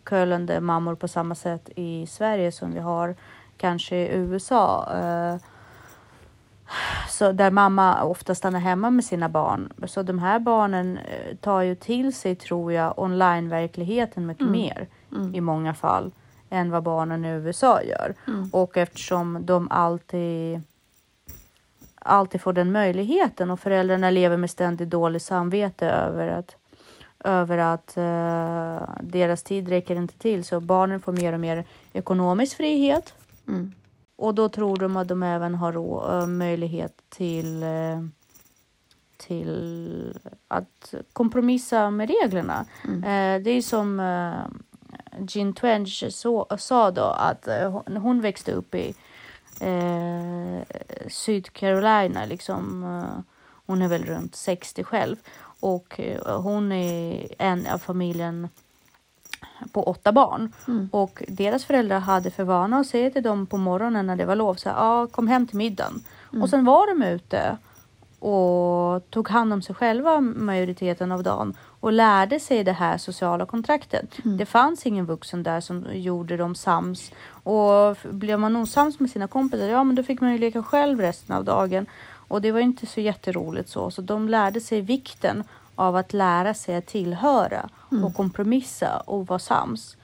kölande 0.09 0.61
mammor 0.61 0.95
på 0.95 1.07
samma 1.07 1.35
sätt 1.35 1.69
i 1.75 2.07
Sverige 2.07 2.51
som 2.51 2.73
vi 2.73 2.79
har 2.79 3.15
kanske 3.57 3.95
i 3.95 4.17
USA. 4.17 4.93
Eh, 4.93 5.41
så 7.09 7.31
där 7.31 7.51
mamma 7.51 8.03
ofta 8.03 8.35
stannar 8.35 8.59
hemma 8.59 8.89
med 8.89 9.05
sina 9.05 9.29
barn. 9.29 9.73
Så 9.87 10.03
de 10.03 10.19
här 10.19 10.39
barnen 10.39 10.97
eh, 10.97 11.35
tar 11.35 11.61
ju 11.61 11.75
till 11.75 12.15
sig, 12.15 12.35
tror 12.35 12.73
jag, 12.73 12.99
online-verkligheten 12.99 14.25
mycket 14.25 14.41
mm. 14.41 14.51
mer 14.51 14.87
mm. 15.11 15.35
i 15.35 15.41
många 15.41 15.73
fall 15.73 16.11
än 16.49 16.71
vad 16.71 16.83
barnen 16.83 17.25
i 17.25 17.29
USA 17.29 17.83
gör. 17.83 18.13
Mm. 18.27 18.49
Och 18.53 18.77
eftersom 18.77 19.45
de 19.45 19.67
alltid 19.71 20.61
alltid 22.01 22.41
får 22.41 22.53
den 22.53 22.71
möjligheten 22.71 23.51
och 23.51 23.59
föräldrarna 23.59 24.09
lever 24.09 24.37
med 24.37 24.49
ständigt 24.49 24.89
dåligt 24.89 25.23
samvete 25.23 25.87
över 25.89 26.27
att 26.27 26.55
över 27.23 27.57
att 27.57 27.93
uh, 27.97 28.87
deras 29.03 29.43
tid 29.43 29.67
räcker 29.69 29.95
inte 29.95 30.17
till 30.17 30.43
så 30.43 30.59
barnen 30.59 30.99
får 31.01 31.11
mer 31.11 31.33
och 31.33 31.39
mer 31.39 31.65
ekonomisk 31.93 32.57
frihet. 32.57 33.13
Mm. 33.47 33.71
Och 34.15 34.35
då 34.35 34.49
tror 34.49 34.77
de 34.77 34.97
att 34.97 35.07
de 35.07 35.23
även 35.23 35.55
har 35.55 35.73
rå- 35.73 36.19
eh, 36.21 36.27
möjlighet 36.27 36.93
till, 37.09 37.63
eh, 37.63 38.01
till 39.17 40.19
att 40.47 40.93
kompromissa 41.13 41.89
med 41.89 42.09
reglerna. 42.21 42.65
Eh, 42.85 43.41
Det 43.43 43.49
är 43.51 43.61
som 43.61 43.99
Jean 45.27 45.53
Twenge 45.53 46.11
så, 46.11 46.47
sa 46.57 46.91
då 46.91 47.03
att 47.03 47.47
eh, 47.47 47.71
hon- 47.71 47.97
hon 47.97 48.21
växte 48.21 48.51
upp 48.51 48.75
i 48.75 48.93
eh, 49.61 50.61
Sydcarolina, 51.07 52.25
liksom, 52.25 52.83
eh, 52.83 53.21
hon 53.65 53.81
är 53.81 53.87
väl 53.87 54.03
runt 54.05 54.35
60 54.35 54.83
själv 54.83 55.15
och 55.59 55.99
eh, 55.99 56.41
hon 56.41 56.71
är 56.71 57.27
en 57.37 57.67
av 57.67 57.77
familjen 57.77 58.49
på 59.73 59.83
åtta 59.83 60.11
barn. 60.11 60.51
Och 60.91 61.23
deras 61.27 61.65
föräldrar 61.65 61.99
hade 61.99 62.31
för 62.31 62.43
vana 62.43 62.77
att 62.79 62.87
säga 62.87 63.09
till 63.11 63.23
dem 63.23 63.45
på 63.45 63.57
morgonen 63.57 64.07
när 64.07 64.15
det 64.15 64.25
var 64.25 64.35
lov, 64.35 64.55
så 64.55 64.69
här, 64.69 64.75
ah, 64.79 65.07
kom 65.07 65.27
hem 65.27 65.47
till 65.47 65.57
middagen. 65.57 66.03
Och 66.41 66.49
sen 66.49 66.65
var 66.65 66.87
de 66.87 67.03
ute 67.07 67.57
och 68.19 69.09
tog 69.09 69.29
hand 69.29 69.53
om 69.53 69.61
sig 69.61 69.75
själva 69.75 70.19
majoriteten 70.21 71.11
av 71.11 71.23
dagen 71.23 71.53
och 71.79 71.91
lärde 71.93 72.39
sig 72.39 72.63
det 72.63 72.71
här 72.71 72.97
sociala 72.97 73.45
kontraktet. 73.45 74.17
Det 74.23 74.45
fanns 74.45 74.85
ingen 74.85 75.05
vuxen 75.05 75.43
där 75.43 75.61
som 75.61 75.85
gjorde 75.91 76.37
dem 76.37 76.55
sams. 76.55 77.11
Och 77.43 77.97
blev 78.11 78.39
man 78.39 78.55
osams 78.55 78.99
med 78.99 79.09
sina 79.09 79.27
kompisar, 79.27 79.67
ja 79.67 79.83
men 79.83 79.95
då 79.95 80.03
fick 80.03 80.21
man 80.21 80.31
ju 80.31 80.37
leka 80.37 80.63
själv 80.63 80.99
resten 81.01 81.35
av 81.35 81.43
dagen. 81.43 81.85
Och 82.27 82.41
det 82.41 82.51
var 82.51 82.59
inte 82.59 82.85
så 82.85 83.01
jätteroligt 83.01 83.69
så, 83.69 83.91
så 83.91 84.01
de 84.01 84.29
lärde 84.29 84.61
sig 84.61 84.81
vikten 84.81 85.43
av 85.75 85.95
att 85.95 86.13
lära 86.13 86.53
sig 86.53 86.75
att 86.75 86.85
tillhöra 86.87 87.69
och 88.05 88.15
kompromissa 88.15 88.97
och 89.05 89.27
vara 89.27 89.39
sams. 89.39 89.97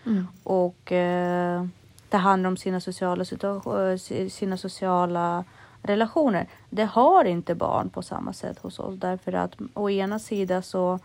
Och 0.43 0.91
eh, 0.91 1.65
ta 2.09 2.17
hand 2.17 2.47
om 2.47 2.57
sina 2.57 2.79
sociala, 2.81 3.23
eh, 3.23 3.97
si- 3.97 4.29
sina 4.29 4.57
sociala 4.57 5.43
relationer. 5.85 6.47
Det 6.69 6.85
har 6.85 7.25
inte 7.25 7.55
barn 7.55 7.89
på 7.89 8.01
samma 8.01 8.33
sätt 8.33 8.59
hos 8.59 8.79
oss 8.79 8.99
därför 8.99 9.33
att 9.33 9.55
å 9.73 9.89
ena 9.89 10.19
sidan 10.19 10.63
så 10.63 10.99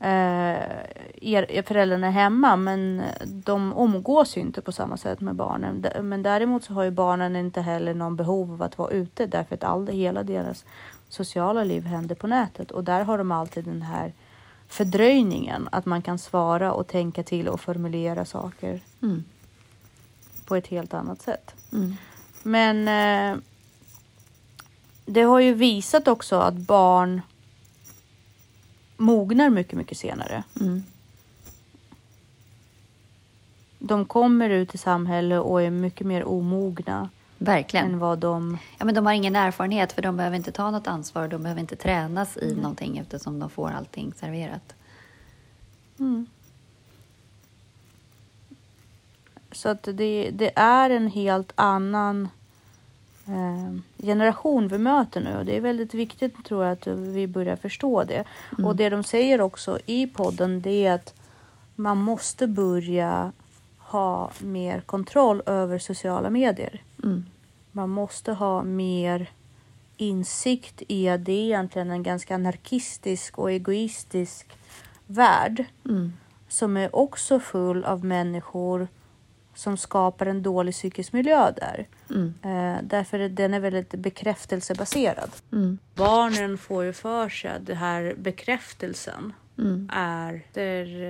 eh, 0.00 1.62
föräldrarna 1.64 2.06
är 2.06 2.10
hemma 2.10 2.56
men 2.56 3.02
de 3.26 3.72
omgås 3.72 4.36
ju 4.36 4.40
inte 4.40 4.60
på 4.60 4.72
samma 4.72 4.96
sätt 4.96 5.20
med 5.20 5.34
barnen. 5.34 5.86
Men 6.02 6.22
däremot 6.22 6.64
så 6.64 6.72
har 6.72 6.82
ju 6.84 6.90
barnen 6.90 7.36
inte 7.36 7.60
heller 7.60 7.94
någon 7.94 8.16
behov 8.16 8.52
av 8.52 8.62
att 8.62 8.78
vara 8.78 8.90
ute 8.90 9.26
därför 9.26 9.54
att 9.54 9.64
all, 9.64 9.88
hela 9.88 10.22
deras 10.22 10.64
sociala 11.08 11.64
liv 11.64 11.84
händer 11.84 12.14
på 12.14 12.26
nätet 12.26 12.70
och 12.70 12.84
där 12.84 13.04
har 13.04 13.18
de 13.18 13.32
alltid 13.32 13.64
den 13.64 13.82
här 13.82 14.12
fördröjningen 14.68 15.68
att 15.72 15.86
man 15.86 16.02
kan 16.02 16.18
svara 16.18 16.72
och 16.72 16.86
tänka 16.86 17.22
till 17.22 17.48
och 17.48 17.60
formulera 17.60 18.24
saker 18.24 18.80
Mm. 19.02 19.24
på 20.46 20.56
ett 20.56 20.66
helt 20.66 20.94
annat 20.94 21.22
sätt. 21.22 21.54
Mm. 21.72 21.96
Men 22.46 22.88
eh, 22.88 23.40
det 25.06 25.22
har 25.22 25.40
ju 25.40 25.54
visat 25.54 26.08
också 26.08 26.36
att 26.36 26.54
barn 26.54 27.22
mognar 28.96 29.50
mycket, 29.50 29.78
mycket 29.78 29.98
senare. 29.98 30.42
Mm. 30.60 30.82
De 33.78 34.04
kommer 34.04 34.50
ut 34.50 34.74
i 34.74 34.78
samhället 34.78 35.40
och 35.40 35.62
är 35.62 35.70
mycket 35.70 36.06
mer 36.06 36.24
omogna 36.24 37.08
Verkligen. 37.38 37.86
än 37.86 37.98
vad 37.98 38.18
de... 38.18 38.58
Ja, 38.78 38.84
men 38.84 38.94
de 38.94 39.06
har 39.06 39.12
ingen 39.12 39.36
erfarenhet 39.36 39.92
för 39.92 40.02
de 40.02 40.16
behöver 40.16 40.36
inte 40.36 40.52
ta 40.52 40.70
något 40.70 40.86
ansvar. 40.86 41.28
De 41.28 41.42
behöver 41.42 41.60
inte 41.60 41.76
tränas 41.76 42.36
i 42.36 42.54
någonting 42.54 42.98
eftersom 42.98 43.38
de 43.38 43.50
får 43.50 43.70
allting 43.70 44.12
serverat. 44.16 44.74
Mm. 45.98 46.26
Så 49.54 49.68
att 49.68 49.82
det, 49.82 50.30
det 50.32 50.52
är 50.56 50.90
en 50.90 51.08
helt 51.08 51.52
annan 51.54 52.28
eh, 53.26 54.04
generation 54.06 54.68
vi 54.68 54.78
möter 54.78 55.20
nu 55.20 55.36
och 55.36 55.44
det 55.44 55.56
är 55.56 55.60
väldigt 55.60 55.94
viktigt 55.94 56.44
tror 56.44 56.64
jag 56.64 56.72
att 56.72 56.86
vi 56.86 57.26
börjar 57.26 57.56
förstå 57.56 58.04
det. 58.04 58.24
Och 58.64 58.76
det 58.76 58.88
de 58.88 59.04
säger 59.04 59.40
också 59.40 59.78
i 59.86 60.06
podden 60.06 60.60
det 60.60 60.86
är 60.86 60.92
att 60.92 61.14
man 61.74 61.98
måste 61.98 62.46
börja 62.46 63.32
ha 63.78 64.30
mer 64.38 64.80
kontroll 64.80 65.42
över 65.46 65.78
sociala 65.78 66.30
medier. 66.30 66.82
Mm. 67.02 67.24
Man 67.72 67.90
måste 67.90 68.32
ha 68.32 68.62
mer 68.62 69.30
insikt 69.96 70.82
i 70.88 71.08
att 71.08 71.24
det 71.24 71.32
är 71.32 71.44
egentligen 71.44 71.90
en 71.90 72.02
ganska 72.02 72.34
anarkistisk 72.34 73.38
och 73.38 73.50
egoistisk 73.50 74.46
värld 75.06 75.64
Mm. 75.84 76.12
som 76.48 76.76
är 76.76 76.96
också 76.96 77.40
full 77.40 77.84
av 77.84 78.04
människor 78.04 78.88
som 79.54 79.76
skapar 79.76 80.26
en 80.26 80.42
dålig 80.42 80.74
psykisk 80.74 81.12
miljö 81.12 81.50
där. 81.56 81.86
Mm. 82.10 82.34
Eh, 82.42 82.82
därför 82.82 83.18
att 83.20 83.36
den 83.36 83.54
är 83.54 83.60
väldigt 83.60 83.90
bekräftelsebaserad. 83.94 85.30
Mm. 85.52 85.78
Barnen 85.94 86.58
får 86.58 86.84
ju 86.84 86.92
för 86.92 87.28
sig 87.28 87.50
att 87.50 87.66
den 87.66 87.76
här 87.76 88.14
bekräftelsen 88.18 89.32
Mm. 89.58 89.90
är 89.92 90.42
där, 90.52 91.02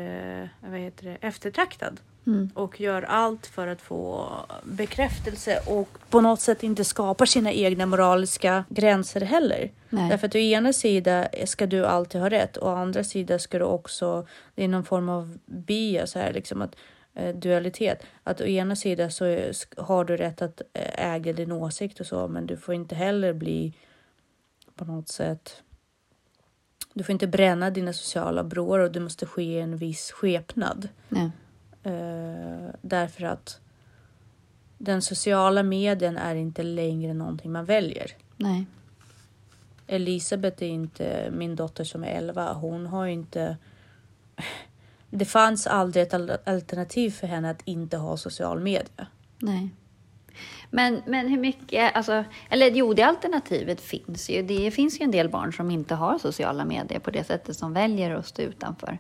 eh, 0.43 0.71
vad 0.71 0.81
heter 0.81 1.05
det, 1.07 1.17
eftertraktad 1.21 2.01
Mm. 2.27 2.51
och 2.55 2.81
gör 2.81 3.03
allt 3.03 3.47
för 3.47 3.67
att 3.67 3.81
få 3.83 4.29
bekräftelse 4.65 5.59
och 5.67 5.89
på 6.11 6.21
något 6.21 6.41
sätt 6.41 6.63
inte 6.63 6.85
skapar 6.85 7.27
sina 7.27 7.53
egna 7.53 7.87
moraliska 7.87 8.65
gränser 8.69 9.21
heller. 9.21 9.71
Nej. 9.91 10.09
Därför 10.11 10.27
att 10.27 10.35
å 10.35 10.39
ena 10.39 10.73
sidan 10.73 11.27
ska 11.47 11.67
du 11.67 11.87
alltid 11.87 12.21
ha 12.21 12.31
rätt 12.31 12.57
och 12.57 12.69
å 12.69 12.75
andra 12.75 13.05
sidan 13.05 13.41
ska 13.41 13.59
du 13.59 13.65
också, 13.65 14.27
det 14.55 14.65
är 14.65 14.69
någon 14.69 14.85
form 14.85 15.09
av 15.09 15.39
bias 15.47 16.15
här, 16.15 16.33
liksom 16.33 16.63
att 16.63 16.77
dualitet. 17.35 18.07
Att 18.23 18.41
å 18.41 18.45
ena 18.45 18.77
sidan 18.77 19.11
så 19.11 19.53
har 19.77 20.05
du 20.05 20.17
rätt 20.17 20.43
att 20.43 20.63
eh, 20.73 21.15
äga 21.15 21.33
din 21.33 21.53
åsikt 21.53 22.01
och 22.01 22.07
så, 22.07 22.29
men 22.29 22.47
du 22.47 22.57
får 22.57 22.75
inte 22.75 22.95
heller 22.95 23.33
bli 23.33 23.73
på 24.75 24.85
något 24.85 25.09
sätt 25.09 25.63
du 26.95 27.05
får 27.05 27.13
inte 27.13 27.27
bränna 27.27 27.71
dina 27.71 27.93
sociala 27.93 28.45
broar 28.45 28.79
och 28.79 28.93
du 28.93 29.01
måste 29.01 29.27
ske 29.27 29.61
en 29.61 29.77
viss 29.77 30.13
skepnad. 30.13 30.89
Nej. 31.09 31.31
Eh, 31.83 32.75
därför 32.81 33.25
att 33.25 33.61
den 34.79 35.03
sociala 35.03 35.63
medien 35.63 36.17
är 36.17 36.35
inte 36.35 36.63
längre 36.63 37.15
någonting 37.15 37.53
man 37.53 37.65
väljer. 37.65 38.11
Nej. 38.37 38.67
Elisabeth 39.87 40.63
är 40.63 40.69
inte 40.69 41.31
min 41.33 41.57
dotter 41.57 41.85
som 41.85 42.05
är 42.05 42.09
11. 42.09 42.53
Hon 42.53 42.87
har 42.87 43.07
inte... 43.07 43.57
Det 45.17 45.25
fanns 45.25 45.67
aldrig 45.67 46.03
ett 46.03 46.15
al- 46.15 46.37
alternativ 46.47 47.11
för 47.11 47.27
henne 47.27 47.51
att 47.51 47.63
inte 47.65 47.97
ha 47.97 48.17
social 48.17 48.61
media. 48.61 49.07
Nej. 49.39 49.69
Men, 50.71 51.03
men 51.07 51.29
hur 51.29 51.39
mycket, 51.41 51.97
alltså, 51.97 52.25
eller 52.51 52.71
jo, 52.71 52.95
det 52.95 53.03
alternativet 53.03 53.81
finns 53.81 54.31
ju. 54.31 54.43
Det 54.43 54.71
finns 54.71 55.01
ju 55.01 55.05
en 55.05 55.11
del 55.11 55.29
barn 55.29 55.53
som 55.53 55.71
inte 55.71 55.95
har 55.95 56.19
sociala 56.19 56.65
medier 56.65 56.99
på 56.99 57.11
det 57.11 57.25
sättet 57.25 57.57
som 57.57 57.73
väljer 57.73 58.15
att 58.15 58.27
stå 58.27 58.43
utanför. 58.43 58.99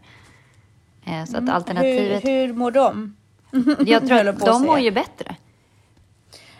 Eh, 1.06 1.24
Så 1.24 1.36
att 1.36 1.48
alternativet, 1.50 2.24
Hur, 2.24 2.46
hur 2.46 2.52
mår 2.54 2.70
de? 2.70 3.16
jag 3.86 4.06
tror 4.08 4.28
att 4.28 4.40
de 4.40 4.62
mår 4.62 4.78
ju 4.78 4.90
bättre. 4.90 5.36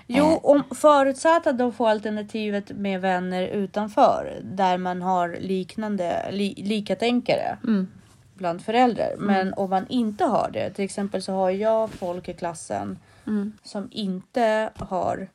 Jo, 0.07 0.25
Eh. 0.25 0.39
om, 0.43 0.63
förutsatt 0.75 1.47
att 1.47 1.59
de 1.59 1.73
får 1.73 1.89
alternativet 1.89 2.71
med 2.71 3.01
vänner 3.01 3.43
utanför 3.47 4.41
där 4.45 4.79
man 4.79 5.03
har 5.03 5.37
liknande, 5.41 6.29
li, 6.33 6.55
likatänkare 6.57 7.59
Mm. 7.65 7.89
Bland 8.35 8.65
föräldrar. 8.65 9.15
Men 9.19 9.55
om 9.55 9.71
man 9.71 9.87
inte 9.89 10.25
har 10.25 10.51
det, 10.53 10.71
till 10.71 10.85
exempel 10.85 11.23
så 11.23 11.33
har 11.33 11.51
jag 11.51 11.91
folk 11.91 12.29
i 12.29 12.33
klassen 12.35 12.99
Mm. 13.27 13.53
som 13.63 13.89
inte 13.91 14.71
har 14.77 15.29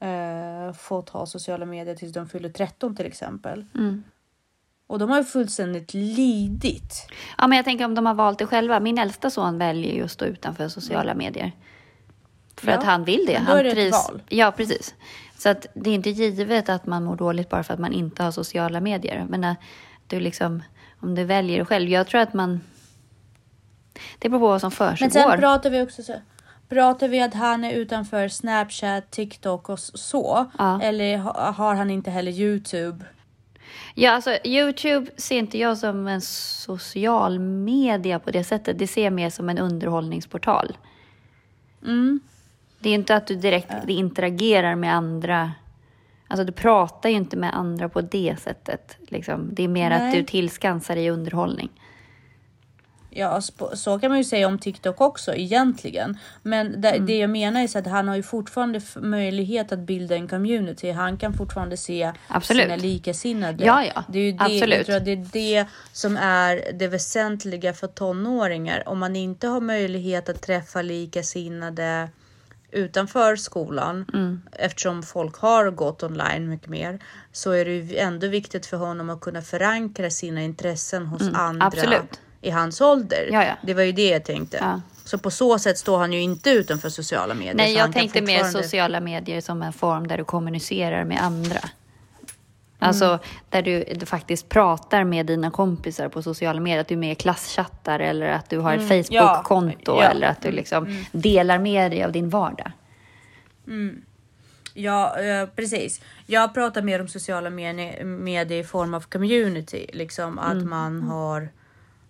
eh, 0.00 0.72
fått 0.72 1.08
ha 1.08 1.26
sociala 1.26 1.66
medier 1.66 1.94
tills 1.94 2.12
de 2.12 2.28
fyller 2.28 2.48
13 2.48 2.96
till 2.96 3.06
exempel. 3.06 3.64
Mm. 3.74 4.02
Och 4.86 4.98
de 4.98 5.10
har 5.10 5.18
ju 5.18 5.24
fullständigt 5.24 5.94
lidit. 5.94 6.92
Ja, 7.38 7.46
men 7.46 7.56
jag 7.56 7.64
tänker 7.64 7.84
om 7.84 7.94
de 7.94 8.06
har 8.06 8.14
valt 8.14 8.38
det 8.38 8.46
själva. 8.46 8.80
Min 8.80 8.98
äldsta 8.98 9.30
son 9.30 9.58
väljer 9.58 9.94
ju 9.94 10.04
att 10.04 10.10
stå 10.10 10.24
utanför 10.24 10.68
sociala 10.68 11.14
medier. 11.14 11.52
För 12.56 12.70
Ja, 12.70 12.78
att 12.78 12.84
han 12.84 13.04
vill 13.04 13.24
det. 13.26 13.32
men 13.32 13.44
då 13.44 13.50
Han 13.50 13.58
är 13.58 13.64
det 13.64 13.68
ett 13.70 13.74
trivs. 13.74 14.08
val. 14.08 14.22
Ja, 14.28 14.52
precis. 14.56 14.94
Så 15.38 15.48
att 15.48 15.66
det 15.74 15.90
är 15.90 15.94
inte 15.94 16.10
givet 16.10 16.68
att 16.68 16.86
man 16.86 17.04
mår 17.04 17.16
dåligt 17.16 17.48
bara 17.48 17.62
för 17.62 17.74
att 17.74 17.80
man 17.80 17.92
inte 17.92 18.22
har 18.22 18.30
sociala 18.30 18.80
medier. 18.80 19.26
Men 19.28 19.44
att 19.44 19.58
du 20.06 20.20
liksom, 20.20 20.62
om 21.00 21.14
du 21.14 21.24
väljer 21.24 21.58
det 21.58 21.64
själv. 21.64 21.88
Jag 21.88 22.06
tror 22.06 22.20
att 22.20 22.34
man... 22.34 22.60
Det 24.18 24.28
beror 24.28 24.40
på 24.40 24.46
vad 24.48 24.60
som 24.60 24.72
Men 24.78 24.96
sen 24.96 24.96
försiggår. 24.96 25.36
pratar 25.36 25.70
vi 25.70 25.82
också 25.82 26.02
så. 26.02 26.14
Pratar 26.68 27.08
vi 27.08 27.20
att 27.20 27.34
han 27.34 27.64
är 27.64 27.72
utanför 27.72 28.28
Snapchat, 28.28 29.10
TikTok 29.10 29.68
och 29.68 29.78
så? 29.80 30.46
Ja. 30.58 30.82
Eller 30.82 31.16
ha- 31.18 31.50
har 31.50 31.74
han 31.74 31.90
inte 31.90 32.10
heller 32.10 32.32
Youtube? 32.32 33.04
Ja, 33.94 34.10
alltså 34.10 34.36
Youtube 34.44 35.10
ser 35.16 35.38
inte 35.38 35.58
jag 35.58 35.78
som 35.78 36.06
en 36.08 36.20
social 36.20 37.38
media 37.38 38.18
på 38.18 38.30
det 38.30 38.44
sättet. 38.44 38.78
Det 38.78 38.86
ser 38.86 39.04
jag 39.04 39.12
mer 39.12 39.30
som 39.30 39.48
en 39.48 39.58
underhållningsportal. 39.58 40.76
Mm. 41.82 42.20
Det 42.80 42.90
är 42.90 42.94
inte 42.94 43.16
att 43.16 43.26
du 43.26 43.34
direkt 43.36 43.88
interagerar 43.88 44.74
med 44.74 44.94
andra. 44.94 45.52
Alltså 46.28 46.44
du 46.44 46.52
pratar 46.52 47.08
ju 47.08 47.14
inte 47.16 47.36
med 47.36 47.56
andra 47.56 47.88
på 47.88 48.00
det 48.00 48.36
sättet. 48.42 48.96
Liksom. 49.08 49.48
Det 49.52 49.62
är 49.64 49.68
mer 49.68 49.90
att 49.90 50.00
Nej. 50.02 50.16
du 50.20 50.22
tillskansar 50.26 50.94
dig 50.96 51.10
underhållning. 51.10 51.68
Ja, 53.10 53.38
sp- 53.38 53.74
så 53.74 53.98
kan 53.98 54.10
man 54.10 54.18
ju 54.18 54.24
säga 54.24 54.46
om 54.46 54.58
TikTok 54.58 55.00
också 55.00 55.34
egentligen. 55.34 56.18
Men 56.42 56.80
det, 56.80 56.88
Mm. 56.90 57.06
det 57.06 57.18
jag 57.18 57.30
menar 57.30 57.60
är 57.60 57.78
att 57.78 57.86
han 57.86 58.08
har 58.08 58.16
ju 58.16 58.22
fortfarande 58.22 58.80
möjlighet 58.96 59.72
att 59.72 59.78
bilda 59.78 60.14
en 60.16 60.28
community. 60.28 60.90
Han 60.90 61.16
kan 61.16 61.34
fortfarande 61.34 61.76
se 61.76 62.12
Absolut. 62.28 62.62
sina 62.62 62.76
likasinnade. 62.76 63.64
Ja, 63.64 63.84
ja. 63.94 64.04
Det 64.08 64.18
är 64.18 64.22
ju 64.22 64.32
det, 64.32 64.44
Absolut. 64.44 64.76
Jag 64.76 64.86
tror 64.86 64.96
att 64.96 65.04
det 65.04 65.12
är 65.12 65.28
det 65.32 65.66
som 65.92 66.16
är 66.16 66.62
det 66.74 66.88
väsentliga 66.88 67.72
för 67.72 67.86
tonåringar. 67.86 68.88
Om 68.88 68.98
man 68.98 69.16
inte 69.16 69.46
har 69.48 69.60
möjlighet 69.60 70.28
att 70.28 70.42
träffa 70.42 70.82
likasinnade 70.82 72.08
utanför 72.70 73.36
skolan 73.36 74.04
Mm. 74.14 74.42
eftersom 74.52 75.02
folk 75.02 75.36
har 75.36 75.70
gått 75.70 76.02
online 76.02 76.48
mycket 76.48 76.68
mer 76.68 76.98
så 77.32 77.50
är 77.50 77.64
det 77.64 77.70
ju 77.74 77.96
ändå 77.96 78.26
viktigt 78.26 78.66
för 78.66 78.76
honom 78.76 79.10
att 79.10 79.20
kunna 79.20 79.42
förankra 79.42 80.10
sina 80.10 80.42
intressen 80.42 81.06
hos 81.06 81.22
andra 81.22 81.42
Mm, 81.44 81.62
absolut. 81.62 82.20
i 82.40 82.50
hans 82.50 82.80
ålder. 82.80 83.28
Ja, 83.32 83.44
ja. 83.44 83.52
Det 83.62 83.74
var 83.74 83.82
ju 83.82 83.92
det 83.92 84.08
jag 84.08 84.24
tänkte. 84.24 84.56
Ja. 84.60 84.80
Så 85.04 85.18
på 85.18 85.30
så 85.30 85.58
sätt 85.58 85.78
står 85.78 85.98
han 85.98 86.12
ju 86.12 86.20
inte 86.20 86.50
utanför 86.50 86.88
sociala 86.88 87.34
medier. 87.34 87.54
Nej, 87.54 87.74
jag 87.74 87.92
tänkte 87.92 88.20
mer 88.20 88.38
fortfarande- 88.38 88.62
sociala 88.62 89.00
medier 89.00 89.40
som 89.40 89.62
en 89.62 89.72
form 89.72 90.06
där 90.06 90.18
du 90.18 90.24
kommunicerar 90.24 91.04
med 91.04 91.22
andra. 91.22 91.60
Alltså 92.78 93.04
Mm. 93.04 93.18
där 93.50 93.62
du, 93.62 93.84
du 93.94 94.06
faktiskt 94.06 94.48
pratar 94.48 95.04
med 95.04 95.26
dina 95.26 95.50
kompisar 95.50 96.08
på 96.08 96.22
sociala 96.22 96.60
medier. 96.60 96.80
Att 96.80 96.88
du 96.88 96.94
är 96.94 96.98
med 96.98 97.12
i 97.12 97.14
klasschattar 97.14 98.00
eller 98.00 98.26
att 98.28 98.50
du 98.50 98.58
har 98.58 98.74
ett 98.74 98.88
Facebook-konto 98.88 99.92
Mm. 99.92 100.02
Ja. 100.02 100.04
Mm. 100.04 100.16
eller 100.16 100.26
att 100.26 100.42
du 100.42 100.50
liksom 100.50 101.04
delar 101.12 101.58
med 101.58 101.90
dig 101.90 102.04
av 102.04 102.12
din 102.12 102.28
vardag. 102.28 102.72
Ja, 104.74 105.20
eh, 105.20 105.46
precis. 105.56 106.00
Jag 106.26 106.54
pratar 106.54 106.82
mer 106.82 107.00
om 107.00 107.08
sociala 107.08 107.50
medier, 107.50 108.52
i 108.60 108.64
form 108.64 108.94
av 108.94 109.00
community, 109.00 109.86
liksom 109.92 110.38
att 110.38 110.52
Mm. 110.52 110.70
man 110.70 111.02
har 111.02 111.48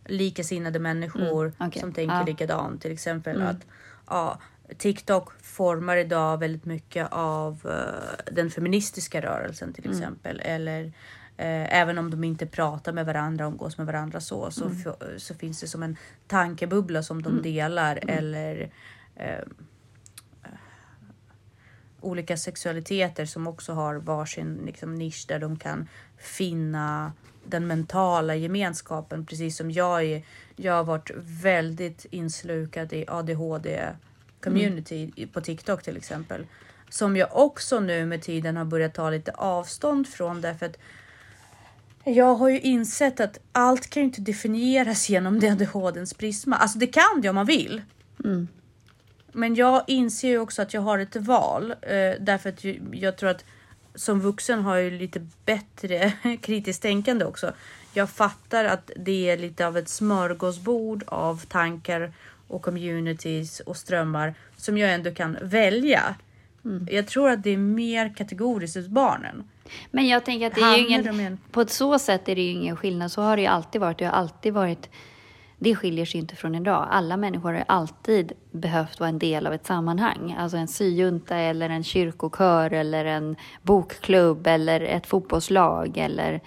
likasinnade 0.07 0.79
människor 0.79 1.45
Mm, 1.47 1.53
okej. 1.69 1.81
som 1.81 1.93
tänker 1.93 2.15
Ja. 2.15 2.21
Mm. 2.21 2.27
likadant. 2.27 2.83
Till 2.83 2.93
exempel 2.93 3.43
att 3.43 3.57
ja, 4.09 4.39
TikTok 4.79 5.38
formar 5.59 5.97
idag 5.97 6.39
väldigt 6.39 6.65
mycket 6.65 7.09
av 7.11 7.61
eh, 7.65 8.33
den 8.33 8.51
feministiska 8.51 9.21
rörelsen 9.21 9.73
till 9.73 9.85
Mm. 9.85 9.99
exempel. 9.99 10.41
Eller 10.45 10.85
eh, 11.37 11.79
även 11.81 11.99
om 11.99 12.11
de 12.11 12.25
inte 12.25 12.47
pratar 12.47 12.93
med 12.93 13.07
varandra, 13.07 13.45
umgås 13.45 13.79
med 13.79 13.87
varandra 13.87 14.21
så, 14.21 14.51
så, 14.51 14.65
Mm. 14.65 15.19
så 15.19 15.35
finns 15.35 15.61
det 15.61 15.67
som 15.67 15.83
en 15.83 15.97
tankebubbla 16.27 17.03
som 17.03 17.23
de 17.23 17.43
delar 17.43 17.99
Mm. 18.03 18.19
eller 18.19 18.71
eh, 19.17 19.45
olika 22.01 22.37
sexualiteter 22.37 23.25
som 23.27 23.47
också 23.47 23.73
har 23.73 23.95
varsin 23.95 24.61
liksom, 24.67 24.95
nisch 24.95 25.25
där 25.29 25.39
de 25.39 25.57
kan 25.59 25.89
finna 26.17 27.13
den 27.45 27.67
mentala 27.67 28.35
gemenskapen. 28.35 29.27
Precis 29.27 29.57
som 29.57 29.71
jag 29.71 30.05
är. 30.05 30.23
Jag 30.57 30.73
har 30.75 30.85
varit 30.85 31.11
väldigt 31.43 32.07
inslukad 32.11 32.93
i 32.93 33.05
ADHD 33.09 33.89
community 34.41 35.11
i- 35.17 35.27
på 35.27 35.41
TikTok 35.41 35.83
till 35.83 35.97
exempel. 35.97 36.47
Som 36.91 37.17
jag 37.17 37.29
också 37.37 37.81
nu 37.81 38.07
med 38.07 38.23
tiden 38.23 38.57
har 38.57 38.65
börjat 38.65 38.95
ta 38.95 39.11
lite 39.11 39.33
avstånd 39.33 40.09
från 40.09 40.41
därför 40.41 40.67
att 40.67 40.77
jag 42.05 42.35
har 42.35 42.49
ju 42.49 42.61
insett 42.61 43.21
att 43.21 43.39
allt 43.53 43.91
kan 43.91 44.01
ju 44.03 44.05
inte 44.05 44.21
definieras 44.21 45.09
genom 45.09 45.41
det 45.41 45.49
ADHDns 45.51 46.15
prisma. 46.15 46.57
Alltså 46.57 46.79
det 46.79 46.87
kan 46.87 47.21
det 47.23 47.29
om 47.29 47.35
man 47.35 47.47
vill. 47.47 47.83
Men 49.33 49.55
jag 49.55 49.85
inser 49.87 50.29
ju 50.29 50.39
också 50.39 50.63
att 50.63 50.75
jag 50.75 50.81
har 50.81 50.99
ett 50.99 51.17
val 51.17 51.71
eh, 51.71 52.13
därför 52.21 52.49
att 52.49 52.65
jag 52.93 53.17
tror 53.17 53.31
att 53.31 53.45
som 53.95 54.21
vuxen 54.21 54.61
har 54.63 54.75
jag 54.77 54.85
ju 54.85 54.99
lite 54.99 55.27
bättre 55.45 56.13
kritiskt 56.43 56.83
tänkande 56.83 57.25
också. 57.25 57.53
Jag 57.95 58.11
fattar 58.11 58.65
att 58.65 58.91
det 58.97 59.31
är 59.31 59.37
lite 59.37 59.67
av 59.67 59.77
ett 59.79 59.89
smörgåsbord 59.89 61.05
av 61.07 61.45
tankar 61.49 62.13
och 62.49 62.63
communities 62.63 63.61
och 63.61 63.77
strömmar 63.77 64.35
som 64.57 64.79
jag 64.79 64.95
ändå 64.95 65.11
kan 65.11 65.37
välja. 65.43 66.15
Jag 66.91 67.07
tror 67.07 67.31
att 67.31 67.43
det 67.43 67.51
är 67.51 67.57
mer 67.57 68.15
kategoriskt 68.17 68.77
hos 68.77 68.89
barnen. 68.89 69.45
Men 69.91 70.07
jag 70.09 70.25
tänker 70.25 70.47
att 70.47 70.55
det 70.55 70.61
är 70.61 70.77
ju 70.77 70.87
ingen, 70.89 71.21
en- 71.21 71.39
på 71.51 71.61
ett 71.61 71.71
så 71.71 71.99
sätt 71.99 72.29
är 72.29 72.35
det 72.37 72.43
ju 72.43 72.51
ingen 72.51 72.77
skillnad. 72.77 73.13
Så 73.13 73.23
har 73.23 73.37
det 73.37 73.43
ju 73.43 73.49
alltid 73.49 73.81
varit. 73.81 73.99
Det 73.99 74.05
har 74.05 74.13
alltid 74.13 74.53
varit 74.55 74.91
det 75.61 75.75
skiljer 75.77 76.05
sig 76.05 76.21
inte 76.21 76.37
från 76.37 76.55
idag. 76.55 76.89
Alla 76.91 77.17
människor 77.17 77.53
har 77.53 77.65
alltid 77.69 78.33
behövt 78.51 79.01
vara 79.01 79.09
en 79.09 79.19
del 79.19 79.47
av 79.47 79.53
ett 79.53 79.67
sammanhang. 79.67 80.37
Alltså 80.39 80.57
en 80.57 80.69
syjunta 80.69 81.37
eller 81.37 81.71
en 81.71 81.85
kyrkokör 81.85 82.73
eller 82.73 83.05
en 83.05 83.37
bokklubb 83.63 84.47
eller 84.47 84.81
ett 84.81 85.07
fotbollslag 85.07 85.97
eller 85.99 86.41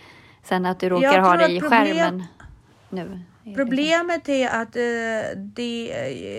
sen 0.43 0.65
att 0.65 0.79
du 0.79 0.89
råkar 0.89 1.19
ha 1.19 1.37
det 1.37 1.51
i 1.51 1.59
skärmen 1.69 2.23
nu. 2.89 3.19
Problemet 3.55 4.29
är 4.29 4.47
att 4.47 4.75
eh, 4.75 5.37
det, 5.37 5.91